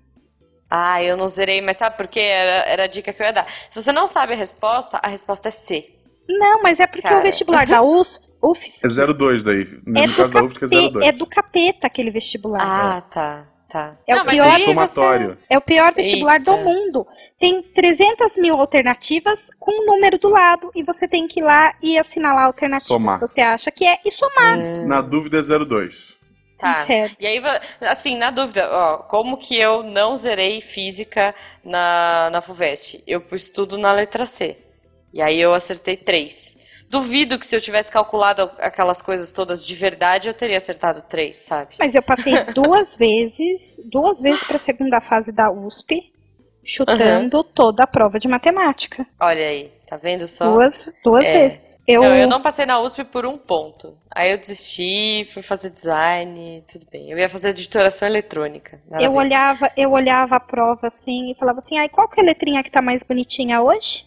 [0.69, 2.19] Ah, eu não zerei, mas sabe por quê?
[2.19, 3.47] Era, era a dica que eu ia dar.
[3.69, 5.95] Se você não sabe a resposta, a resposta é C.
[6.27, 7.19] Não, mas é porque Cara.
[7.19, 8.85] o vestibular da UFSC.
[8.85, 9.65] É 02 daí.
[9.85, 11.07] No é caso da UFSC é 02.
[11.07, 12.61] É do capeta aquele vestibular.
[12.61, 13.47] Ah, tá.
[13.69, 13.95] Tá.
[14.07, 15.37] É Não, o pior- É somatório.
[15.49, 16.63] É o pior vestibular do Eita.
[16.63, 17.07] mundo.
[17.39, 21.73] Tem 300 mil alternativas com um número do lado e você tem que ir lá
[21.81, 23.19] e assinalar a alternativa Somar.
[23.19, 24.59] que você acha que é e somar.
[24.59, 24.85] Isso.
[24.85, 26.17] Na dúvida é 02.
[26.57, 26.81] Tá.
[26.83, 27.15] Inferno.
[27.19, 27.41] E aí,
[27.79, 33.01] assim, na dúvida, ó, como que eu não zerei física na, na FUVEST?
[33.07, 34.57] Eu pus tudo na letra C.
[35.13, 36.57] E aí eu acertei três.
[36.89, 41.37] Duvido que se eu tivesse calculado aquelas coisas todas de verdade, eu teria acertado três,
[41.37, 41.75] sabe?
[41.77, 46.11] Mas eu passei duas vezes, duas vezes para a segunda fase da USP,
[46.63, 49.05] chutando toda a prova de matemática.
[49.19, 50.51] Olha aí, tá vendo só?
[50.51, 51.31] Duas, duas É.
[51.31, 51.61] vezes.
[51.87, 53.97] Eu, Não, eu não passei na USP por um ponto.
[54.11, 57.09] Aí eu desisti, fui fazer design, tudo bem.
[57.09, 58.79] Eu ia fazer editoração eletrônica.
[58.99, 62.25] eu olhava, eu olhava a prova assim e falava assim, ai, qual que é a
[62.27, 64.05] letrinha que tá mais bonitinha hoje?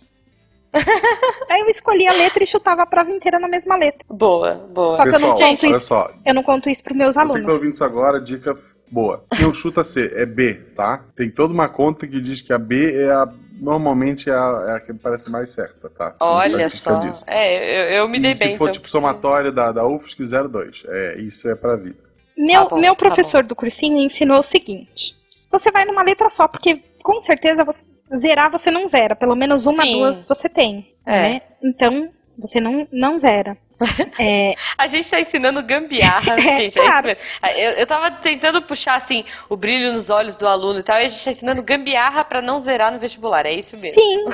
[1.50, 4.04] Aí eu escolhia a letra e chutava a prova inteira na mesma letra.
[4.08, 4.96] Boa, boa.
[4.96, 5.80] Só que eu não Pessoal, conto isso.
[5.80, 6.10] só.
[6.24, 7.54] Eu não conto isso pros meus Você que tá alunos.
[7.54, 8.54] ouvindo isso agora, dica
[8.90, 9.24] boa.
[9.40, 11.04] Não chuta C, é B, tá?
[11.14, 13.28] Tem toda uma conta que diz que a B é a.
[13.64, 16.10] Normalmente é a, é a que parece mais certa, tá?
[16.10, 16.96] Tem Olha só.
[16.96, 17.24] disso.
[17.28, 18.56] É, eu, eu me E dei se bem.
[18.56, 20.84] for então, tipo porque- somatório da, da UFSC 02.
[20.88, 22.02] É, isso é pra vida.
[22.36, 25.14] Meu, Tá bom, meu tá professor do cursinho ensinou o seguinte:
[25.48, 27.84] você vai numa letra só, porque com certeza você,
[28.16, 29.14] zerar você não zera.
[29.16, 29.92] Pelo menos uma, Sim.
[29.98, 30.94] duas você tem.
[31.04, 31.22] É.
[31.22, 31.42] Né?
[31.62, 33.56] Então, você não, não zera.
[34.20, 36.78] É, A gente tá ensinando gambiarra, É, gente.
[36.78, 37.06] É claro.
[37.06, 37.20] mesmo.
[37.58, 41.04] Eu, eu tava tentando puxar, assim, o brilho nos olhos do aluno e tal, e
[41.04, 43.44] a gente tá ensinando gambiarra pra não zerar no vestibular.
[43.46, 44.00] É isso mesmo.
[44.00, 44.24] sim,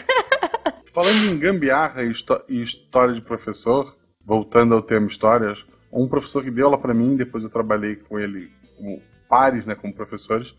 [0.93, 2.13] Falando em gambiarra e,
[2.49, 7.17] e história de professor, voltando ao tema histórias, um professor que deu aula pra mim,
[7.17, 10.55] depois eu trabalhei com ele como pares, né, como professores,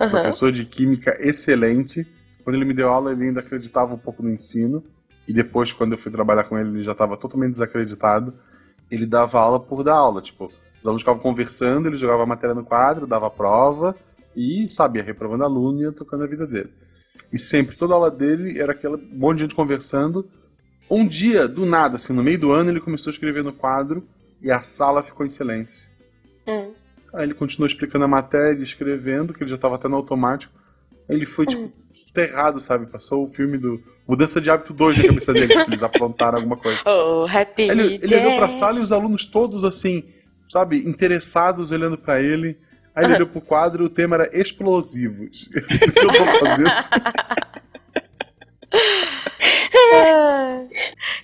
[0.00, 0.10] Aham.
[0.10, 2.06] professor de química excelente.
[2.44, 4.82] Quando ele me deu aula, ele ainda acreditava um pouco no ensino.
[5.26, 8.34] E depois, quando eu fui trabalhar com ele, ele já estava totalmente desacreditado.
[8.90, 10.20] Ele dava aula por dar aula.
[10.20, 10.50] Tipo,
[10.80, 13.94] os alunos ficavam conversando, ele jogava a matéria no quadro, dava a prova
[14.36, 16.70] e, sabe, ia reprovando aluno e ia tocando a vida dele.
[17.32, 20.28] E sempre, toda aula dele era aquele monte de gente conversando.
[20.90, 24.06] Um dia, do nada, assim, no meio do ano, ele começou a escrever no quadro
[24.42, 25.88] e a sala ficou em silêncio.
[26.46, 26.74] Hum.
[27.14, 30.52] Aí ele continuou explicando a matéria, escrevendo, que ele já estava até no automático.
[31.08, 32.86] Ele foi, tipo, o que, que tá errado, sabe?
[32.86, 36.56] Passou o filme do Mudança de Hábito 2 na cabeça dele, tipo, eles aprontaram alguma
[36.56, 36.80] coisa.
[36.86, 40.04] Oh, happy ele, ele olhou pra sala e os alunos todos, assim,
[40.48, 42.58] sabe, interessados, olhando pra ele.
[42.94, 45.48] Aí ele olhou pro quadro e o tema era explosivos.
[45.70, 46.70] Isso que eu tô fazendo.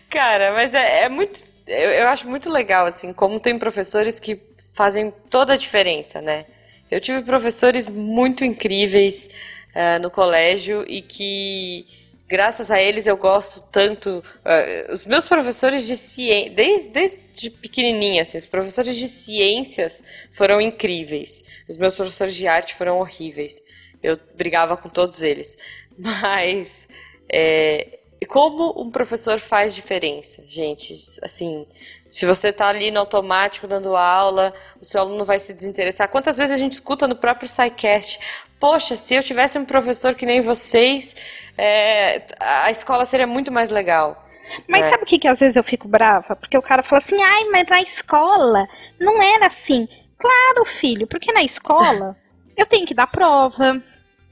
[0.09, 1.45] Cara, mas é, é muito.
[1.67, 4.41] Eu, eu acho muito legal, assim, como tem professores que
[4.75, 6.47] fazem toda a diferença, né?
[6.91, 9.29] Eu tive professores muito incríveis
[9.75, 11.87] eh, no colégio e que,
[12.27, 14.23] graças a eles, eu gosto tanto.
[14.45, 20.03] eh, os meus professores de ciência, desde, desde pequenininha, assim, os professores de ciências
[20.33, 21.43] foram incríveis.
[21.69, 23.63] Os meus professores de arte foram horríveis.
[24.03, 25.57] Eu brigava com todos eles.
[25.99, 26.89] Mas.
[27.31, 30.93] É, como um professor faz diferença, gente?
[31.23, 31.67] Assim,
[32.09, 36.09] se você tá ali no automático dando aula, o seu aluno vai se desinteressar.
[36.09, 38.19] Quantas vezes a gente escuta no próprio SciCast?
[38.59, 41.15] Poxa, se eu tivesse um professor que nem vocês,
[41.57, 44.25] é, a escola seria muito mais legal.
[44.69, 44.89] Mas É.
[44.89, 46.35] sabe o que, que às vezes eu fico brava?
[46.35, 48.67] Porque o cara fala assim, ai, mas na escola
[48.99, 49.87] não era assim.
[50.19, 52.17] Claro, filho, porque na escola
[52.57, 53.81] eu tenho que dar prova,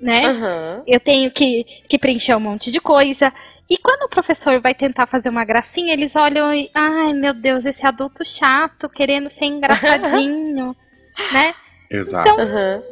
[0.00, 0.26] né?
[0.26, 0.82] Aham.
[0.86, 3.32] Eu tenho que, que preencher um monte de coisa.
[3.68, 7.64] E quando o professor vai tentar fazer uma gracinha, eles olham e, ai meu Deus,
[7.64, 10.74] esse adulto chato, querendo ser engraçadinho,
[11.32, 11.54] né?
[11.90, 12.28] Exato.
[12.28, 12.82] Então, Aham.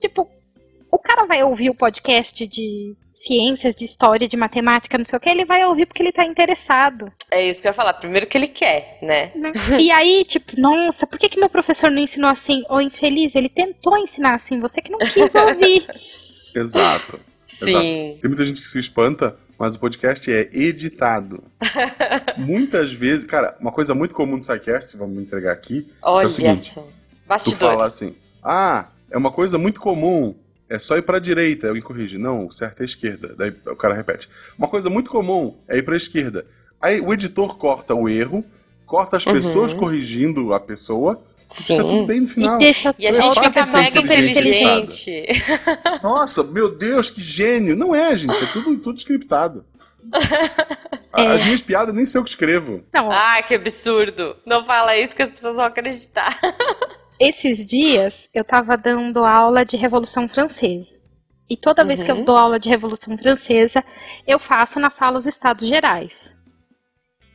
[0.00, 0.28] tipo,
[0.90, 5.20] o cara vai ouvir o podcast de ciências, de história, de matemática, não sei o
[5.20, 7.12] que, ele vai ouvir porque ele tá interessado.
[7.30, 7.94] É isso que eu ia falar.
[7.94, 9.30] Primeiro que ele quer, né?
[9.36, 9.52] né?
[9.78, 12.64] E aí, tipo, nossa, por que, que meu professor não ensinou assim?
[12.68, 15.86] Ô, infeliz, ele tentou ensinar assim, você que não quis ouvir.
[16.54, 17.20] Exato.
[17.46, 18.18] Sim.
[18.20, 21.42] Tem muita gente que se espanta, mas o podcast é editado.
[22.38, 26.80] Muitas vezes, cara, uma coisa muito comum no SciCast, vamos entregar aqui, Olha seguinte, só.
[26.82, 26.88] tu
[27.26, 27.58] Bastidores.
[27.60, 30.34] fala assim, ah, é uma coisa muito comum,
[30.68, 33.76] é só ir pra direita, alguém corrige, não, o certo é a esquerda, daí o
[33.76, 36.44] cara repete, uma coisa muito comum é ir pra esquerda.
[36.80, 38.44] Aí o editor corta o erro,
[38.84, 39.32] corta as Uhum.
[39.32, 41.22] pessoas corrigindo a pessoa,
[41.62, 41.76] Sim.
[41.76, 42.56] fica tudo bem no final.
[42.56, 45.44] E deixa E a É gente fica mega inteligente inteligente.
[46.02, 47.76] Nossa, meu Deus, que gênio!
[47.76, 49.64] Não é, gente, é tudo, tudo scriptado.
[51.12, 52.82] A- As minhas piadas nem sei eu que escrevo.
[52.92, 54.36] Não, Ah, que absurdo.
[54.44, 56.36] Não fala isso que as pessoas vão acreditar.
[57.18, 60.94] esses dias eu tava dando aula de Revolução Francesa.
[61.48, 62.24] E toda vez que eu Uhum.
[62.24, 63.84] dou aula de Revolução Francesa,
[64.26, 66.34] eu faço na sala os Estados Gerais.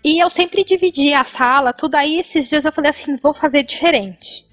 [0.04, 2.18] E eu sempre dividia a sala, tudo aí.
[2.20, 4.46] Esses dias eu falei assim: vou fazer diferente.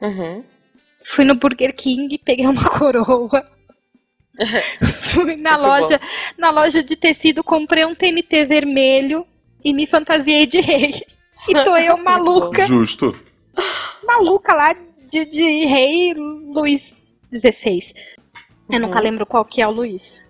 [0.00, 0.44] Uhum.
[1.02, 3.44] fui no Burger King, peguei uma coroa.
[5.12, 6.00] fui na Muito loja,
[6.36, 9.24] na loja de tecido, comprei um TNT vermelho
[9.64, 10.92] e me fantasiei de rei.
[11.48, 13.14] E tô eu maluca, Justo.
[14.04, 14.74] maluca lá
[15.08, 17.80] de, de rei Luiz XVI.
[18.70, 19.04] Eu nunca Uhum.
[19.04, 20.20] lembro qual que é o Luiz.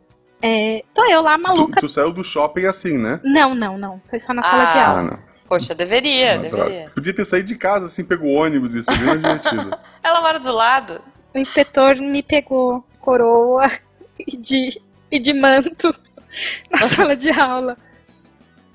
[0.46, 1.80] É, tô eu lá Tu, maluca.
[1.80, 3.18] tu saiu do shopping assim, né?
[3.24, 4.02] Não, não, não.
[4.10, 4.88] Foi só na sala de Ah.
[4.88, 5.00] aula.
[5.00, 5.18] Ah, não.
[5.46, 6.64] Poxa, deveria, Ah, droga.
[6.66, 6.90] deveria.
[6.90, 9.74] Podia ter saído de casa assim, pegou o ônibus, isso é bem divertido.
[10.02, 11.00] Ela mora do lado.
[11.34, 13.64] O inspetor me pegou coroa
[14.18, 14.80] e de,
[15.10, 15.94] e de manto
[16.70, 17.76] na sala de aula.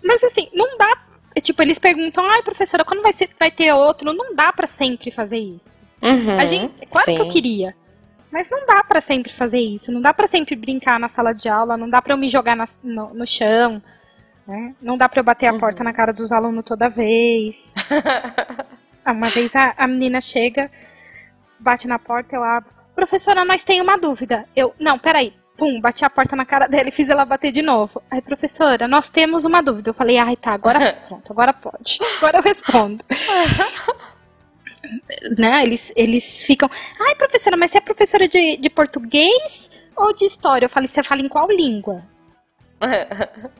[0.03, 0.97] Mas assim, não dá.
[1.35, 4.11] é Tipo, eles perguntam, ai, professora, quando vai, ser, vai ter outro?
[4.11, 5.83] Não dá pra sempre fazer isso.
[6.01, 7.31] Uhum, A gente, claro que eu sim.
[7.31, 7.75] queria.
[8.31, 9.91] Mas não dá pra sempre fazer isso.
[9.91, 11.75] Não dá pra sempre brincar na sala de aula.
[11.77, 13.81] Não dá pra eu me jogar na- no, no chão.
[14.47, 14.73] né?
[14.81, 15.59] Não dá pra eu bater a Uhum.
[15.59, 17.73] porta na cara dos alunos toda vez.
[19.05, 20.69] Ah, Uma vez a, a menina chega,
[21.59, 22.69] bate na porta, eu abro.
[22.93, 24.45] Professora, nós tem uma dúvida.
[24.55, 25.33] Eu, não, peraí.
[25.57, 28.01] Pum, bati a porta na cara dela e fiz ela bater de novo.
[28.11, 29.89] Aí, professora, nós temos uma dúvida.
[29.89, 31.97] Eu falei, ai, tá, agora pronto, agora pode.
[32.17, 33.03] Agora eu respondo.
[35.37, 35.63] Né?
[35.63, 40.65] Eles, eles ficam, ai, professora, mas você é professora de, de português ou de história?
[40.65, 42.03] Eu falei, você fala em qual língua?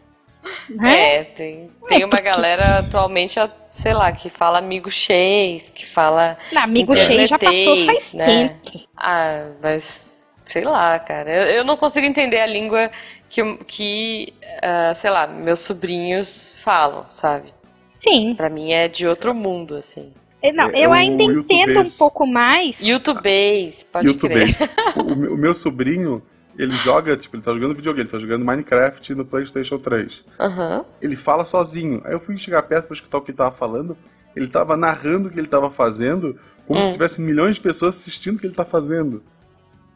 [0.69, 1.17] Né?
[1.17, 3.35] É, tem, tem uma galera atualmente,
[3.69, 6.37] sei lá, que fala amigo cheis, que fala.
[6.51, 8.25] Não, amigo cheio já passou faz né?
[8.25, 8.87] tempo.
[8.95, 11.29] Ah, mas sei lá, cara.
[11.29, 12.89] Eu, eu não consigo entender a língua
[13.29, 17.53] que, que ah, sei lá, meus sobrinhos falam, sabe?
[17.89, 18.33] Sim.
[18.33, 20.13] Pra mim é de outro mundo, assim.
[20.41, 22.79] Eu- Não, É, eu o ainda entendo um pouco mais.
[22.79, 24.33] YouTubês, pode YouTube.
[24.33, 24.55] crer.
[24.95, 26.21] O, meu- o meu sobrinho,
[26.57, 30.23] ele joga, tipo, ele tá jogando videogame, ele tá jogando Minecraft no PlayStation 3.
[30.39, 30.85] Aham.
[31.01, 32.01] Ele fala sozinho.
[32.05, 33.97] Aí eu fui chegar perto pra escutar o que ele tava falando.
[34.35, 36.83] Ele tava narrando o que ele tava fazendo, como Hum.
[36.83, 39.23] se tivesse milhões de pessoas assistindo o que ele tá fazendo.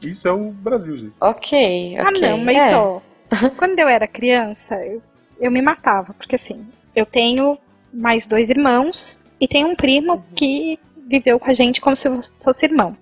[0.01, 1.13] Isso é o Brasil, gente.
[1.21, 2.06] Ok, ok.
[2.06, 2.75] Ah, não, mas é.
[2.75, 2.99] ó,
[3.58, 5.01] quando eu era criança, eu,
[5.39, 7.58] eu me matava, porque assim, eu tenho
[7.93, 10.23] mais dois irmãos e tenho um primo Uhum.
[10.36, 12.08] que viveu com a gente como se
[12.41, 12.95] fosse irmão.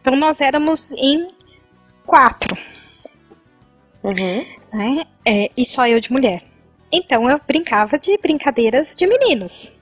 [0.00, 1.28] Então nós éramos em
[2.06, 2.56] quatro,
[4.02, 4.46] Uhum.
[4.72, 5.04] né?
[5.26, 6.42] É, e só eu de mulher.
[6.92, 9.72] Então eu brincava de brincadeiras de meninos,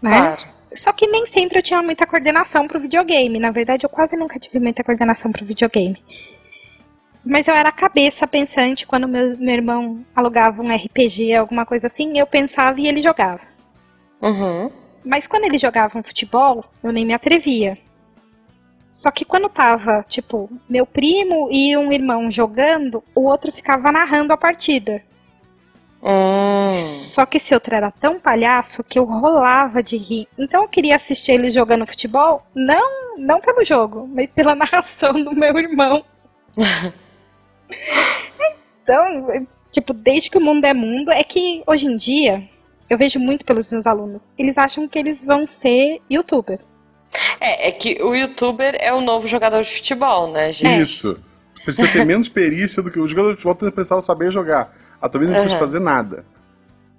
[0.00, 0.10] né?
[0.36, 0.44] Claro.
[0.72, 3.40] Só que nem sempre eu tinha muita coordenação pro videogame.
[3.40, 5.96] Na verdade, eu quase nunca tive muita coordenação pro videogame.
[7.24, 11.88] Mas eu era a cabeça pensante quando meu, meu irmão alugava um RPG, alguma coisa
[11.88, 13.40] assim, eu pensava e ele jogava.
[14.22, 14.70] Uhum.
[15.04, 17.78] Mas quando ele jogava um futebol, eu nem me atrevia.
[18.92, 24.32] Só que quando tava, tipo, meu primo e um irmão jogando, o outro ficava narrando
[24.32, 25.02] a partida.
[26.02, 26.76] Hum.
[26.76, 30.26] Só que esse outro era tão palhaço que eu rolava de rir.
[30.36, 35.32] Então eu queria assistir ele jogando futebol, não, não pelo jogo, mas pela narração do
[35.32, 36.04] meu irmão.
[38.82, 42.48] então, tipo, desde que o mundo é mundo, é que hoje em dia
[42.90, 44.34] eu vejo muito pelos meus alunos.
[44.36, 46.58] Eles acham que eles vão ser youtuber.
[47.40, 50.66] É, é que o youtuber é o novo jogador de futebol, né, gente?
[50.66, 50.80] É.
[50.80, 51.16] Isso.
[51.64, 54.74] Precisa ter menos perícia do que o jogador de futebol precisava saber jogar.
[55.00, 55.64] Atualmente não precisa Aham.
[55.64, 56.24] fazer nada.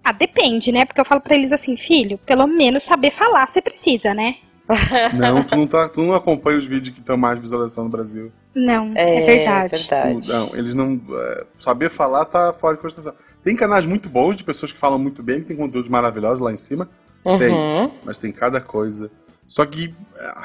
[0.04, 0.86] Ah, depende, né?
[0.86, 4.38] Porque eu falo pra eles assim, filho, pelo menos saber falar você precisa, né?
[5.14, 8.32] Não, tu não, tá, tu não acompanha os vídeos que estão mais visualização no Brasil.
[8.56, 9.76] Não, é, verdade.
[9.76, 10.30] verdade.
[10.30, 11.02] Não, eles não.
[11.14, 13.14] é, saber falar tá fora de consideração.
[13.44, 16.52] Tem canais muito bons de pessoas que falam muito bem, que tem conteúdos maravilhosos lá
[16.52, 16.90] em cima,
[17.24, 17.52] tem.
[17.54, 17.92] Uhum.
[18.04, 19.10] mas tem cada coisa.
[19.48, 19.94] Só que.
[20.20, 20.44] ah,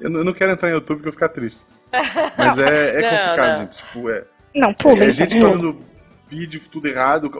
[0.00, 1.64] Eu não quero entrar em YouTube porque eu vou ficar triste.
[2.36, 3.56] Mas é, é Não, complicado, não.
[3.58, 3.76] gente.
[3.78, 4.92] Tipo, é, Não, pula.
[4.94, 5.12] é então.
[5.12, 5.80] gente fazendo
[6.28, 7.30] vídeo tudo errado.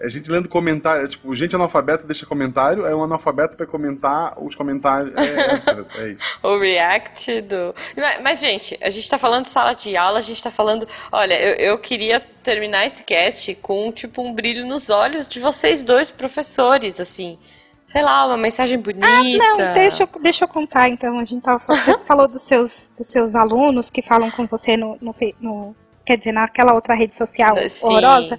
[0.00, 1.04] É gente lendo comentário.
[1.04, 5.12] é tipo, gente analfabeta deixa comentário, aí um analfabeto vai comentar os comentários.
[5.16, 6.24] É, é é isso.
[6.42, 7.74] O react do.
[7.96, 10.86] Mas, mas, gente, a gente tá falando de sala de aula, a gente tá falando.
[11.10, 15.82] Olha, eu, eu queria terminar esse cast com, tipo, um brilho nos olhos de vocês
[15.82, 17.38] dois, professores, assim.
[17.86, 19.06] Sei lá, uma mensagem bonita.
[19.06, 21.18] Não, deixa eu, deixa eu contar então.
[21.18, 24.98] A gente tava, você falou dos seus, dos seus alunos que falam com você no,
[25.00, 27.86] no, no- quer dizer, naquela outra rede social Sim.
[27.86, 28.38] horrorosa.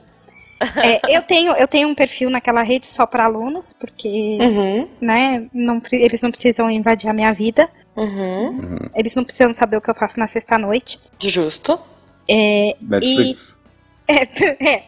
[0.84, 5.48] É, eu, tenho, eu tenho um perfil naquela rede só para alunos, porque Uhum, né,
[5.54, 7.70] não, eles não precisam invadir a minha vida.
[7.96, 8.78] uhum.
[8.94, 11.00] Eles não precisam saber o que eu faço na sexta-noite.
[11.20, 11.80] Justo.
[12.28, 13.58] É, Netflix.
[14.08, 14.24] é,
[14.68, 14.84] é,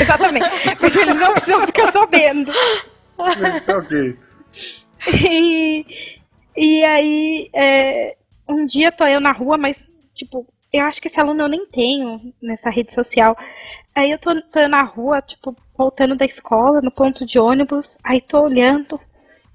[0.00, 0.46] exatamente.
[0.80, 2.52] Mas eles não precisam ficar sabendo.
[3.18, 4.16] É, ok.
[5.06, 5.84] E,
[6.56, 8.16] e aí, é,
[8.48, 9.78] um dia tô eu na rua, mas,
[10.14, 10.46] tipo,
[10.78, 13.36] eu acho que esse aluno eu nem tenho nessa rede social.
[13.94, 18.20] Aí eu tô, tô na rua, tipo, voltando da escola, no ponto de ônibus, aí
[18.20, 19.00] tô olhando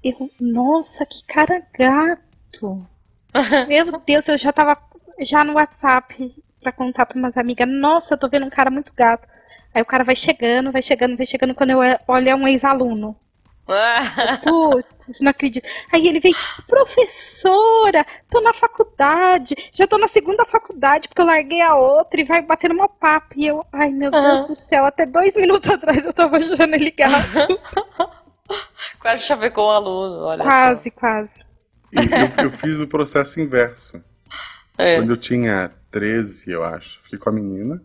[0.02, 2.86] e eu, nossa, que cara gato.
[3.68, 4.78] Meu Deus, eu já tava.
[5.20, 8.92] já no WhatsApp pra contar pra umas amigas, nossa, eu tô vendo um cara muito
[8.94, 9.28] gato.
[9.74, 13.16] Aí o cara vai chegando, vai chegando, vai chegando, quando eu olho é um ex-aluno.
[14.42, 15.68] Putz, não acredito.
[15.92, 16.34] Aí ele vem,
[16.66, 22.24] professora, tô na faculdade, já tô na segunda faculdade porque eu larguei a outra e
[22.24, 23.34] vai batendo uma papo.
[23.36, 24.22] E eu, ai meu uhum.
[24.22, 27.60] Deus do céu, até dois minutos atrás eu tava achando ele gato.
[28.98, 31.00] quase chavecou um aluno, olha Quase, só.
[31.00, 31.44] quase.
[31.92, 34.02] Eu, eu, fiz o processo inverso.
[34.78, 34.96] É.
[34.96, 37.82] Quando eu tinha 13, eu acho, fiquei com a menina.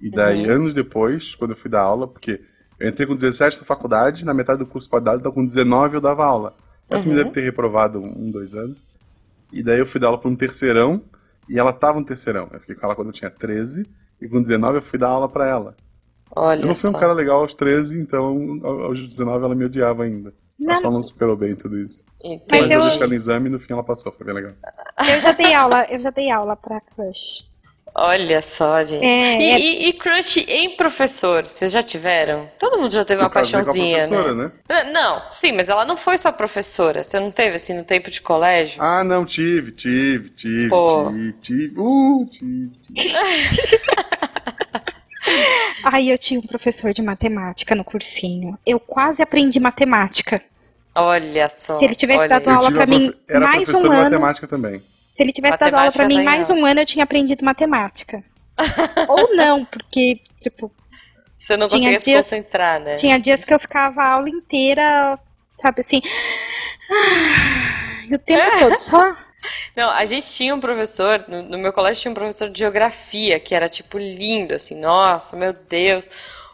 [0.00, 0.54] E daí, uhum.
[0.54, 2.40] anos depois, quando eu fui dar aula, porque
[2.80, 6.00] eu entrei com 17 na faculdade, na metade do curso dar, então com 19 eu
[6.00, 6.54] dava aula.
[6.88, 7.12] Essa uhum.
[7.12, 8.78] me deve ter reprovado um, dois anos.
[9.52, 11.02] E daí eu fui dar aula para um terceirão,
[11.46, 12.48] e ela tava no terceirão.
[12.50, 13.86] Eu fiquei com ela quando eu tinha 13,
[14.20, 15.76] e com 19 eu fui dar aula para ela.
[16.34, 16.96] Olha eu não fui só.
[16.96, 20.32] um cara legal aos 13, então aos 19 ela me odiava ainda.
[20.58, 20.72] Não.
[20.72, 22.02] Acho que ela não superou bem tudo isso.
[22.22, 22.46] Entendi.
[22.50, 24.52] Mas eu deixei no exame e no fim ela passou, foi bem legal.
[25.06, 27.49] Eu já dei aula, eu já dei aula pra crush.
[27.94, 29.04] Olha só, gente.
[29.04, 29.58] É, e, é...
[29.58, 32.48] E, e, crush em professor, vocês já tiveram?
[32.58, 34.52] Todo mundo já teve uma paixãozinha, né?
[34.68, 34.84] né?
[34.92, 37.02] Não, sim, mas ela não foi só professora.
[37.02, 38.80] Você não teve, assim, no tempo de colégio?
[38.80, 41.10] Ah, não, tive, tive, tive, Pô.
[41.10, 43.14] tive, tive, uh, tive, tive.
[45.84, 48.58] Aí eu tinha um professor de matemática no cursinho.
[48.64, 50.40] Eu quase aprendi matemática.
[50.94, 51.78] Olha só.
[51.78, 53.90] Se ele tivesse dado aula para mim Era mais um ano.
[53.90, 54.82] de matemática também.
[55.20, 58.24] Se ele tivesse dado aula para mim mais um ano, eu tinha aprendido matemática.
[59.06, 60.72] Ou não, porque, tipo.
[61.36, 62.94] Você não conseguia dias, se concentrar, né?
[62.94, 65.18] Tinha dias que eu ficava a aula inteira,
[65.58, 66.00] sabe assim.
[68.10, 68.58] o tempo é.
[68.60, 69.14] todo, só.
[69.76, 73.40] Não, a gente tinha um professor, no, no meu colégio tinha um professor de geografia,
[73.40, 76.06] que era, tipo, lindo, assim, nossa, meu Deus.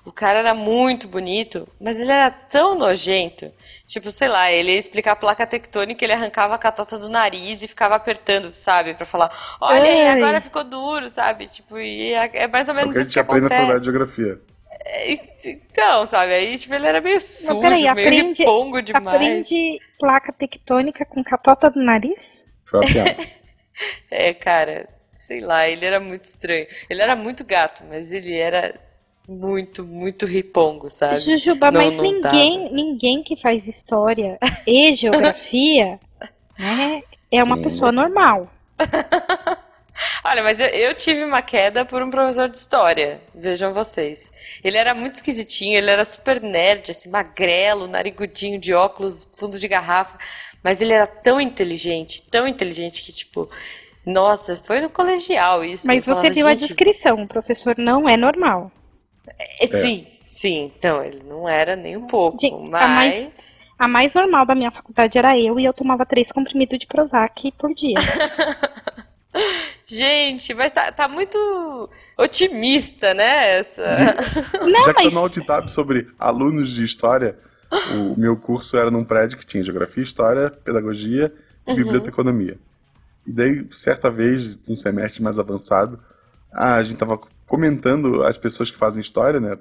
[0.06, 3.50] O cara era muito bonito, mas ele era tão nojento.
[3.88, 7.60] Tipo, sei lá, ele ia explicar a placa tectônica, ele arrancava a catota do nariz
[7.60, 8.94] e ficava apertando, sabe?
[8.94, 11.48] Pra falar, olha aí, agora ficou duro, sabe?
[11.48, 13.80] Tipo, e é, é mais ou menos Porque isso que a gente aprende na faculdade
[13.80, 14.40] de geografia.
[14.84, 15.12] É,
[15.44, 16.34] então, sabe?
[16.34, 19.16] Aí, tipo, ele era meio sujo, Mas, peraí, meio aprende, ripongo demais.
[19.16, 22.46] Aprende placa tectônica com catota do nariz?
[22.64, 23.16] Foi a piada.
[24.08, 26.68] é, cara, sei lá, ele era muito estranho.
[26.88, 28.86] Ele era muito gato, mas ele era
[29.28, 31.20] muito, muito ripongo, sabe?
[31.20, 35.98] Jujuba, não, mas não ninguém, ninguém que faz história e geografia,
[36.58, 37.02] né,
[37.32, 37.62] é uma Sim.
[37.62, 38.50] pessoa normal.
[40.22, 44.30] Olha, mas eu, eu, tive uma queda por um professor de história, vejam vocês.
[44.62, 49.66] Ele era muito esquisitinho, ele era super nerd, assim, magrelo, narigudinho de óculos, fundo de
[49.66, 50.18] garrafa,
[50.62, 53.48] mas ele era tão inteligente, tão inteligente que, tipo,
[54.04, 55.86] nossa, foi no colegial isso.
[55.86, 58.70] Mas você falava, viu a descrição, o professor não é normal.
[59.38, 60.72] É, é, sim, sim.
[60.76, 62.84] Então, ele não era nem um pouco, Gente, mas...
[62.84, 66.78] A mais, a mais normal da minha faculdade era eu e eu tomava três comprimidos
[66.78, 67.98] de Prozac por dia.
[69.86, 71.38] Gente, mas tá, tá, muito
[72.18, 73.58] otimista, né?
[73.58, 73.94] Essa...
[74.60, 75.14] Não, Já que mas...
[75.14, 77.38] tá no alt sobre alunos de história,
[77.94, 81.32] o meu curso era num prédio que tinha geografia, história, pedagogia
[81.66, 81.76] e uhum.
[81.76, 82.58] biblioteconomia.
[83.26, 86.00] E daí, certa vez, num semestre mais avançado,
[86.52, 89.56] a gente tava comentando as pessoas que fazem história, né?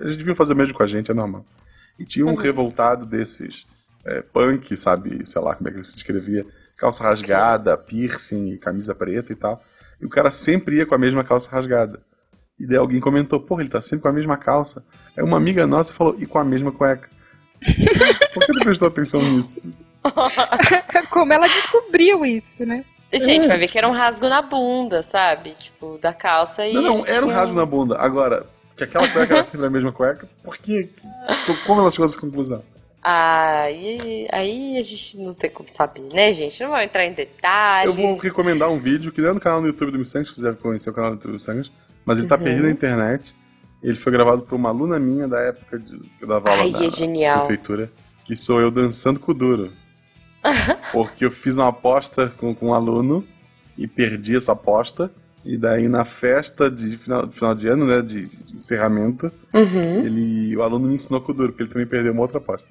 [0.00, 1.44] Eles deviam fazer o mesmo com a gente, é normal.
[1.98, 2.34] E tinha um uhum.
[2.36, 3.66] revoltado desses
[4.04, 5.24] é, punk, sabe?
[5.26, 6.46] Sei lá como é que ele se descrevia.
[6.76, 9.62] Calça rasgada, piercing, camisa preta e tal.
[10.00, 12.00] E o cara sempre ia com a mesma calça rasgada.
[12.58, 14.84] E daí alguém comentou, porra, ele tá sempre com a mesma calça.
[15.16, 17.08] Aí uma amiga nossa falou, e com a mesma cueca.
[18.34, 19.72] Por que tu prestou atenção nisso?
[21.10, 22.84] Como ela descobriu isso, né?
[23.12, 23.48] Gente, é.
[23.48, 25.54] vai ver que era um rasgo na bunda, sabe?
[25.58, 26.74] Tipo, da calça e.
[26.74, 27.96] Não, não, era um rasgo na bunda.
[27.96, 28.46] Agora,
[28.76, 30.90] que aquela cueca era sempre a mesma cueca, por quê?
[31.66, 32.62] Como ela chegou a essa conclusão?
[33.02, 36.60] Aí, aí a gente não tem como saber, né, gente?
[36.62, 37.86] Não vou entrar em detalhes.
[37.86, 40.58] Eu vou recomendar um vídeo que é no canal do YouTube do Missangas, você deve
[40.58, 41.72] conhecer o canal do YouTube do Missangas,
[42.04, 42.44] mas ele tá uhum.
[42.44, 43.34] perdido na internet.
[43.82, 46.70] Ele foi gravado por uma aluna minha da época de, que eu dava aula Ai,
[46.70, 47.90] na é prefeitura,
[48.24, 49.70] que sou eu dançando com o duro.
[50.92, 53.26] Porque eu fiz uma aposta com, com um aluno
[53.76, 55.10] e perdi essa aposta.
[55.44, 60.04] E daí na festa de final, final de ano, né, de, de encerramento, uhum.
[60.04, 62.68] ele, o aluno me ensinou Kuduro, porque ele também perdeu uma outra aposta.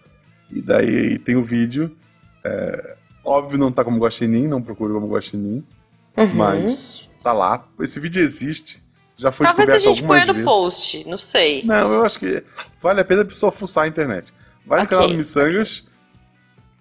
[0.51, 1.95] E daí tem o vídeo,
[2.43, 5.63] é, óbvio não tá como Guaxinim, não procure como Guaxinim,
[6.15, 6.35] uhum.
[6.35, 7.65] mas tá lá.
[7.79, 8.83] Esse vídeo existe,
[9.15, 11.63] já foi Talvez a gente ponha no post, não sei.
[11.63, 12.43] Não, eu acho que
[12.79, 14.33] vale a pena a pessoa fuçar a internet.
[14.65, 14.83] Vai okay.
[14.83, 15.86] no canal do Missangas,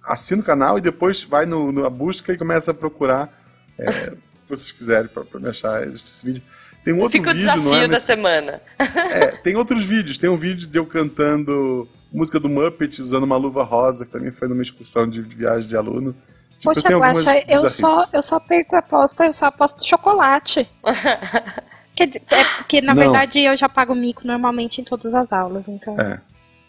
[0.07, 3.31] assina o canal e depois vai no, na busca e começa a procurar
[3.79, 6.43] é, o que vocês quiserem para me achar esse vídeo.
[6.85, 8.63] Tem um outro Fica vídeo, o desafio é, da semana.
[8.79, 10.17] É, tem outros vídeos.
[10.19, 14.31] Tem um vídeo de eu cantando música do Muppet usando uma luva rosa, que também
[14.31, 16.15] foi numa excursão de, de viagem de aluno.
[16.59, 20.69] Tipo, Poxa, eu Guaxa, eu só, eu só perco a aposta, eu só aposto chocolate.
[21.95, 23.03] Quer dizer, é porque na Não.
[23.03, 25.99] verdade eu já pago mico normalmente em todas as aulas, então.
[25.99, 26.21] É.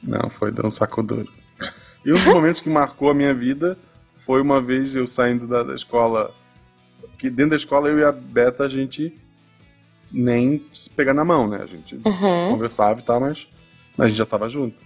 [0.06, 1.32] Não, foi dar um saco duro.
[2.08, 3.78] E um dos momentos que marcou a minha vida
[4.26, 6.34] foi uma vez eu saindo da, da escola.
[7.20, 9.14] Que dentro da escola eu e a Beta a gente
[10.10, 11.60] nem se pegar na mão, né?
[11.62, 12.52] A gente Uhum.
[12.52, 13.50] conversava e tal, mas,
[13.98, 14.82] mas a gente já tava junto.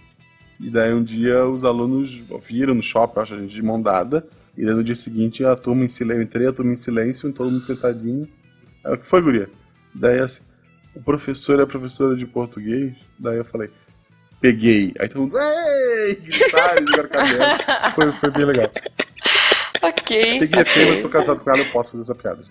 [0.58, 4.26] E daí um dia os alunos viram no shopping, acho a gente de mão dada.
[4.58, 7.32] E daí no dia seguinte a turma em silêncio, eu entrei, a turma em silêncio,
[7.32, 8.28] todo mundo sentadinho.
[8.84, 9.48] Aí, o que foi, guria?
[9.94, 10.42] Daí assim,
[10.92, 12.96] o professor é professora de português.
[13.16, 13.70] Daí eu falei,
[14.42, 14.92] peguei.
[14.98, 16.16] Aí todo mundo, ei!
[16.16, 17.94] Gritaram, jogaram cabelo.
[17.94, 18.70] Foi, foi bem legal.
[19.80, 20.38] ok.
[20.40, 22.42] Peguei a feia, mas tô casado com ela, eu posso fazer essa piada.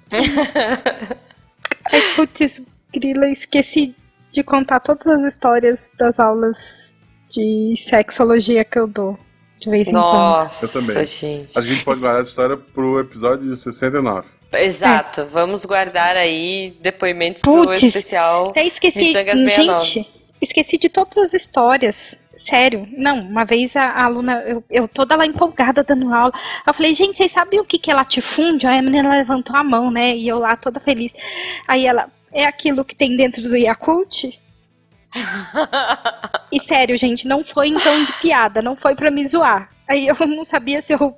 [1.92, 2.62] Ai, putz,
[2.94, 3.96] grila, esqueci
[4.32, 6.96] de contar todas as histórias das aulas
[7.30, 9.18] de sexologia que eu dou.
[9.60, 10.02] De vez em quando.
[10.04, 11.06] Nossa, Eu também.
[11.06, 11.56] gente.
[11.58, 14.28] A gente pode guardar essa história pro episódio 69.
[14.54, 18.50] Exato, vamos guardar aí depoimentos pro Putz, especial.
[18.50, 19.00] Até esqueci.
[19.00, 19.86] Missangas 69.
[19.86, 20.12] Gente,
[20.42, 22.18] esqueci de todas as histórias.
[22.36, 26.34] Sério, não, uma vez a, a aluna, eu, eu toda lá empolgada dando aula,
[26.66, 28.70] eu falei, gente, vocês sabem o que, que é latifúndio?
[28.70, 31.14] Aí a menina levantou a mão, né, e eu lá toda feliz.
[31.68, 34.39] Aí ela, é aquilo que tem dentro do Yakult?
[36.52, 39.70] E sério, gente, não foi tom de piada, não foi pra me zoar.
[39.88, 41.18] Aí eu não sabia se eu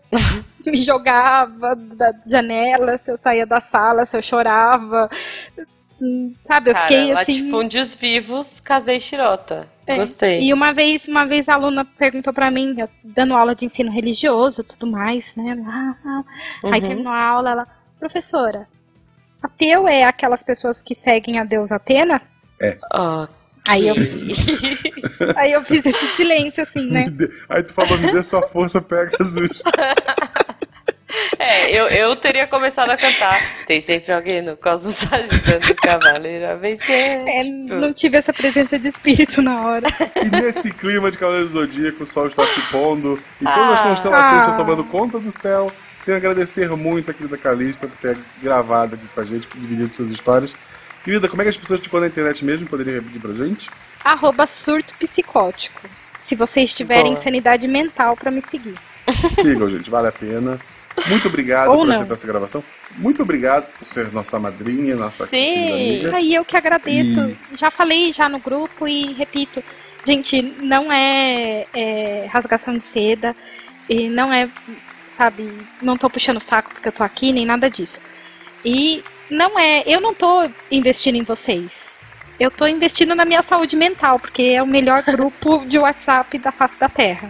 [0.66, 5.10] me jogava da janela, se eu saía da sala, se eu chorava.
[6.46, 7.42] Sabe, eu Cara, fiquei assim.
[7.44, 9.68] latifúndios vivos, casei xirota.
[9.86, 10.42] É, Gostei.
[10.44, 13.92] E uma vez, uma vez a aluna perguntou pra mim, eu dando aula de ensino
[13.92, 15.56] religioso, tudo mais, né?
[15.56, 16.24] Lá, lá.
[16.72, 16.88] Aí Uhum.
[16.88, 17.68] terminou a aula, ela,
[18.00, 18.68] professora,
[19.42, 22.22] ateu é aquelas pessoas que seguem a deusa Atena?
[22.62, 22.78] Ok.
[23.68, 23.96] Aí eu,
[25.38, 27.06] aí eu fiz esse silêncio assim, né?
[27.50, 29.64] Aí tu falou, me dê sua força, Pegasus.
[31.38, 33.40] É, eu, eu teria começado a cantar.
[33.66, 37.22] Tem sempre alguém no cosmos ajudando o cavaleiro a vencer.
[37.28, 39.88] É, tipo, não tive essa presença de espírito na hora.
[40.16, 43.80] E nesse clima de Cavaleiro do Zodíaco, o sol está se pondo e todas as
[43.82, 43.84] Ah.
[43.84, 44.40] constelações Ah.
[44.50, 45.72] estão tomando conta do céu.
[46.06, 49.94] Quero agradecer muito a querida Calista por ter gravado aqui com a gente, por dividido
[49.94, 50.56] suas histórias.
[51.04, 52.68] Querida, como é que as pessoas te encontram na internet mesmo?
[52.68, 53.70] Poderia repetir pra gente?
[54.04, 55.82] Arroba surto psicótico.
[56.20, 58.76] Se vocês tiverem sanidade mental pra me seguir.
[59.32, 60.58] Sigam, gente, vale a pena.
[61.08, 61.94] Muito obrigado Ou por não.
[61.96, 62.64] aceitar essa gravação.
[62.98, 65.32] Muito obrigado por ser nossa madrinha, nossa Sim.
[65.32, 66.16] querida amiga.
[66.18, 67.20] Aí eu que agradeço.
[67.22, 69.64] E- Já falei já no grupo e repito.
[70.06, 73.36] Gente, não é, é rasgação de seda
[73.90, 74.50] e não é,
[75.08, 78.00] sabe, não tô puxando o saco porque eu tô aqui, nem nada disso.
[78.66, 82.03] E não é, eu não tô investindo em vocês.
[82.44, 86.52] Eu tô investindo na minha saúde mental, porque é o melhor grupo de WhatsApp da
[86.52, 87.30] face da Terra.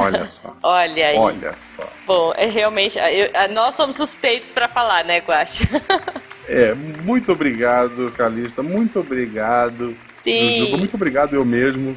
[0.00, 0.56] Olha só.
[0.62, 1.16] Olha aí.
[1.18, 1.82] Olha só.
[2.06, 2.98] Bom, é realmente.
[2.98, 5.64] eu- nós somos suspeitos pra falar, né, Guaxa?
[6.48, 8.62] É, muito obrigado, Calista.
[8.62, 9.92] Muito obrigado.
[9.94, 10.52] Sim.
[10.58, 11.96] Jujuba, muito obrigado eu mesmo.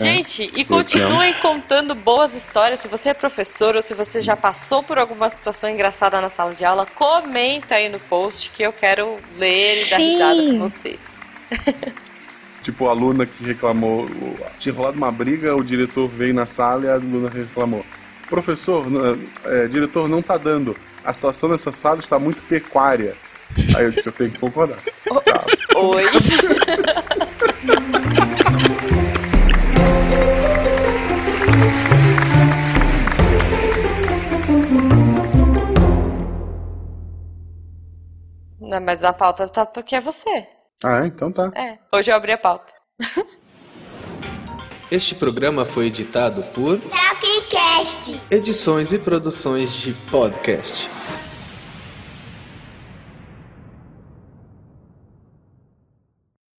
[0.00, 2.80] Gente, e te continuem contando boas histórias.
[2.80, 6.52] Se você é professor ou se você já passou por alguma situação engraçada na sala
[6.54, 10.12] de aula, comenta aí no post que eu quero ler e dar Sim.
[10.12, 11.20] risada com vocês.
[12.66, 14.08] Tipo, a aluna que reclamou.
[14.58, 17.86] Tinha rolado uma briga, o diretor veio na sala e a aluna reclamou.
[18.28, 18.84] Professor,
[19.44, 20.76] é, diretor, não tá dando.
[21.04, 23.14] A situação nessa sala está muito pecuária.
[23.76, 24.78] Aí eu disse, eu tenho que concordar.
[25.24, 25.44] Tá.
[25.78, 26.02] Oi.
[38.60, 40.55] Não, mas a pauta tá porque é você.
[40.84, 41.06] Ah, é?
[41.06, 41.50] Então tá.
[41.54, 41.78] É.
[41.92, 42.72] Hoje eu abri a pauta.
[44.90, 48.20] Este programa foi editado por Tapcast.
[48.30, 50.88] Edições e Produções de Podcast.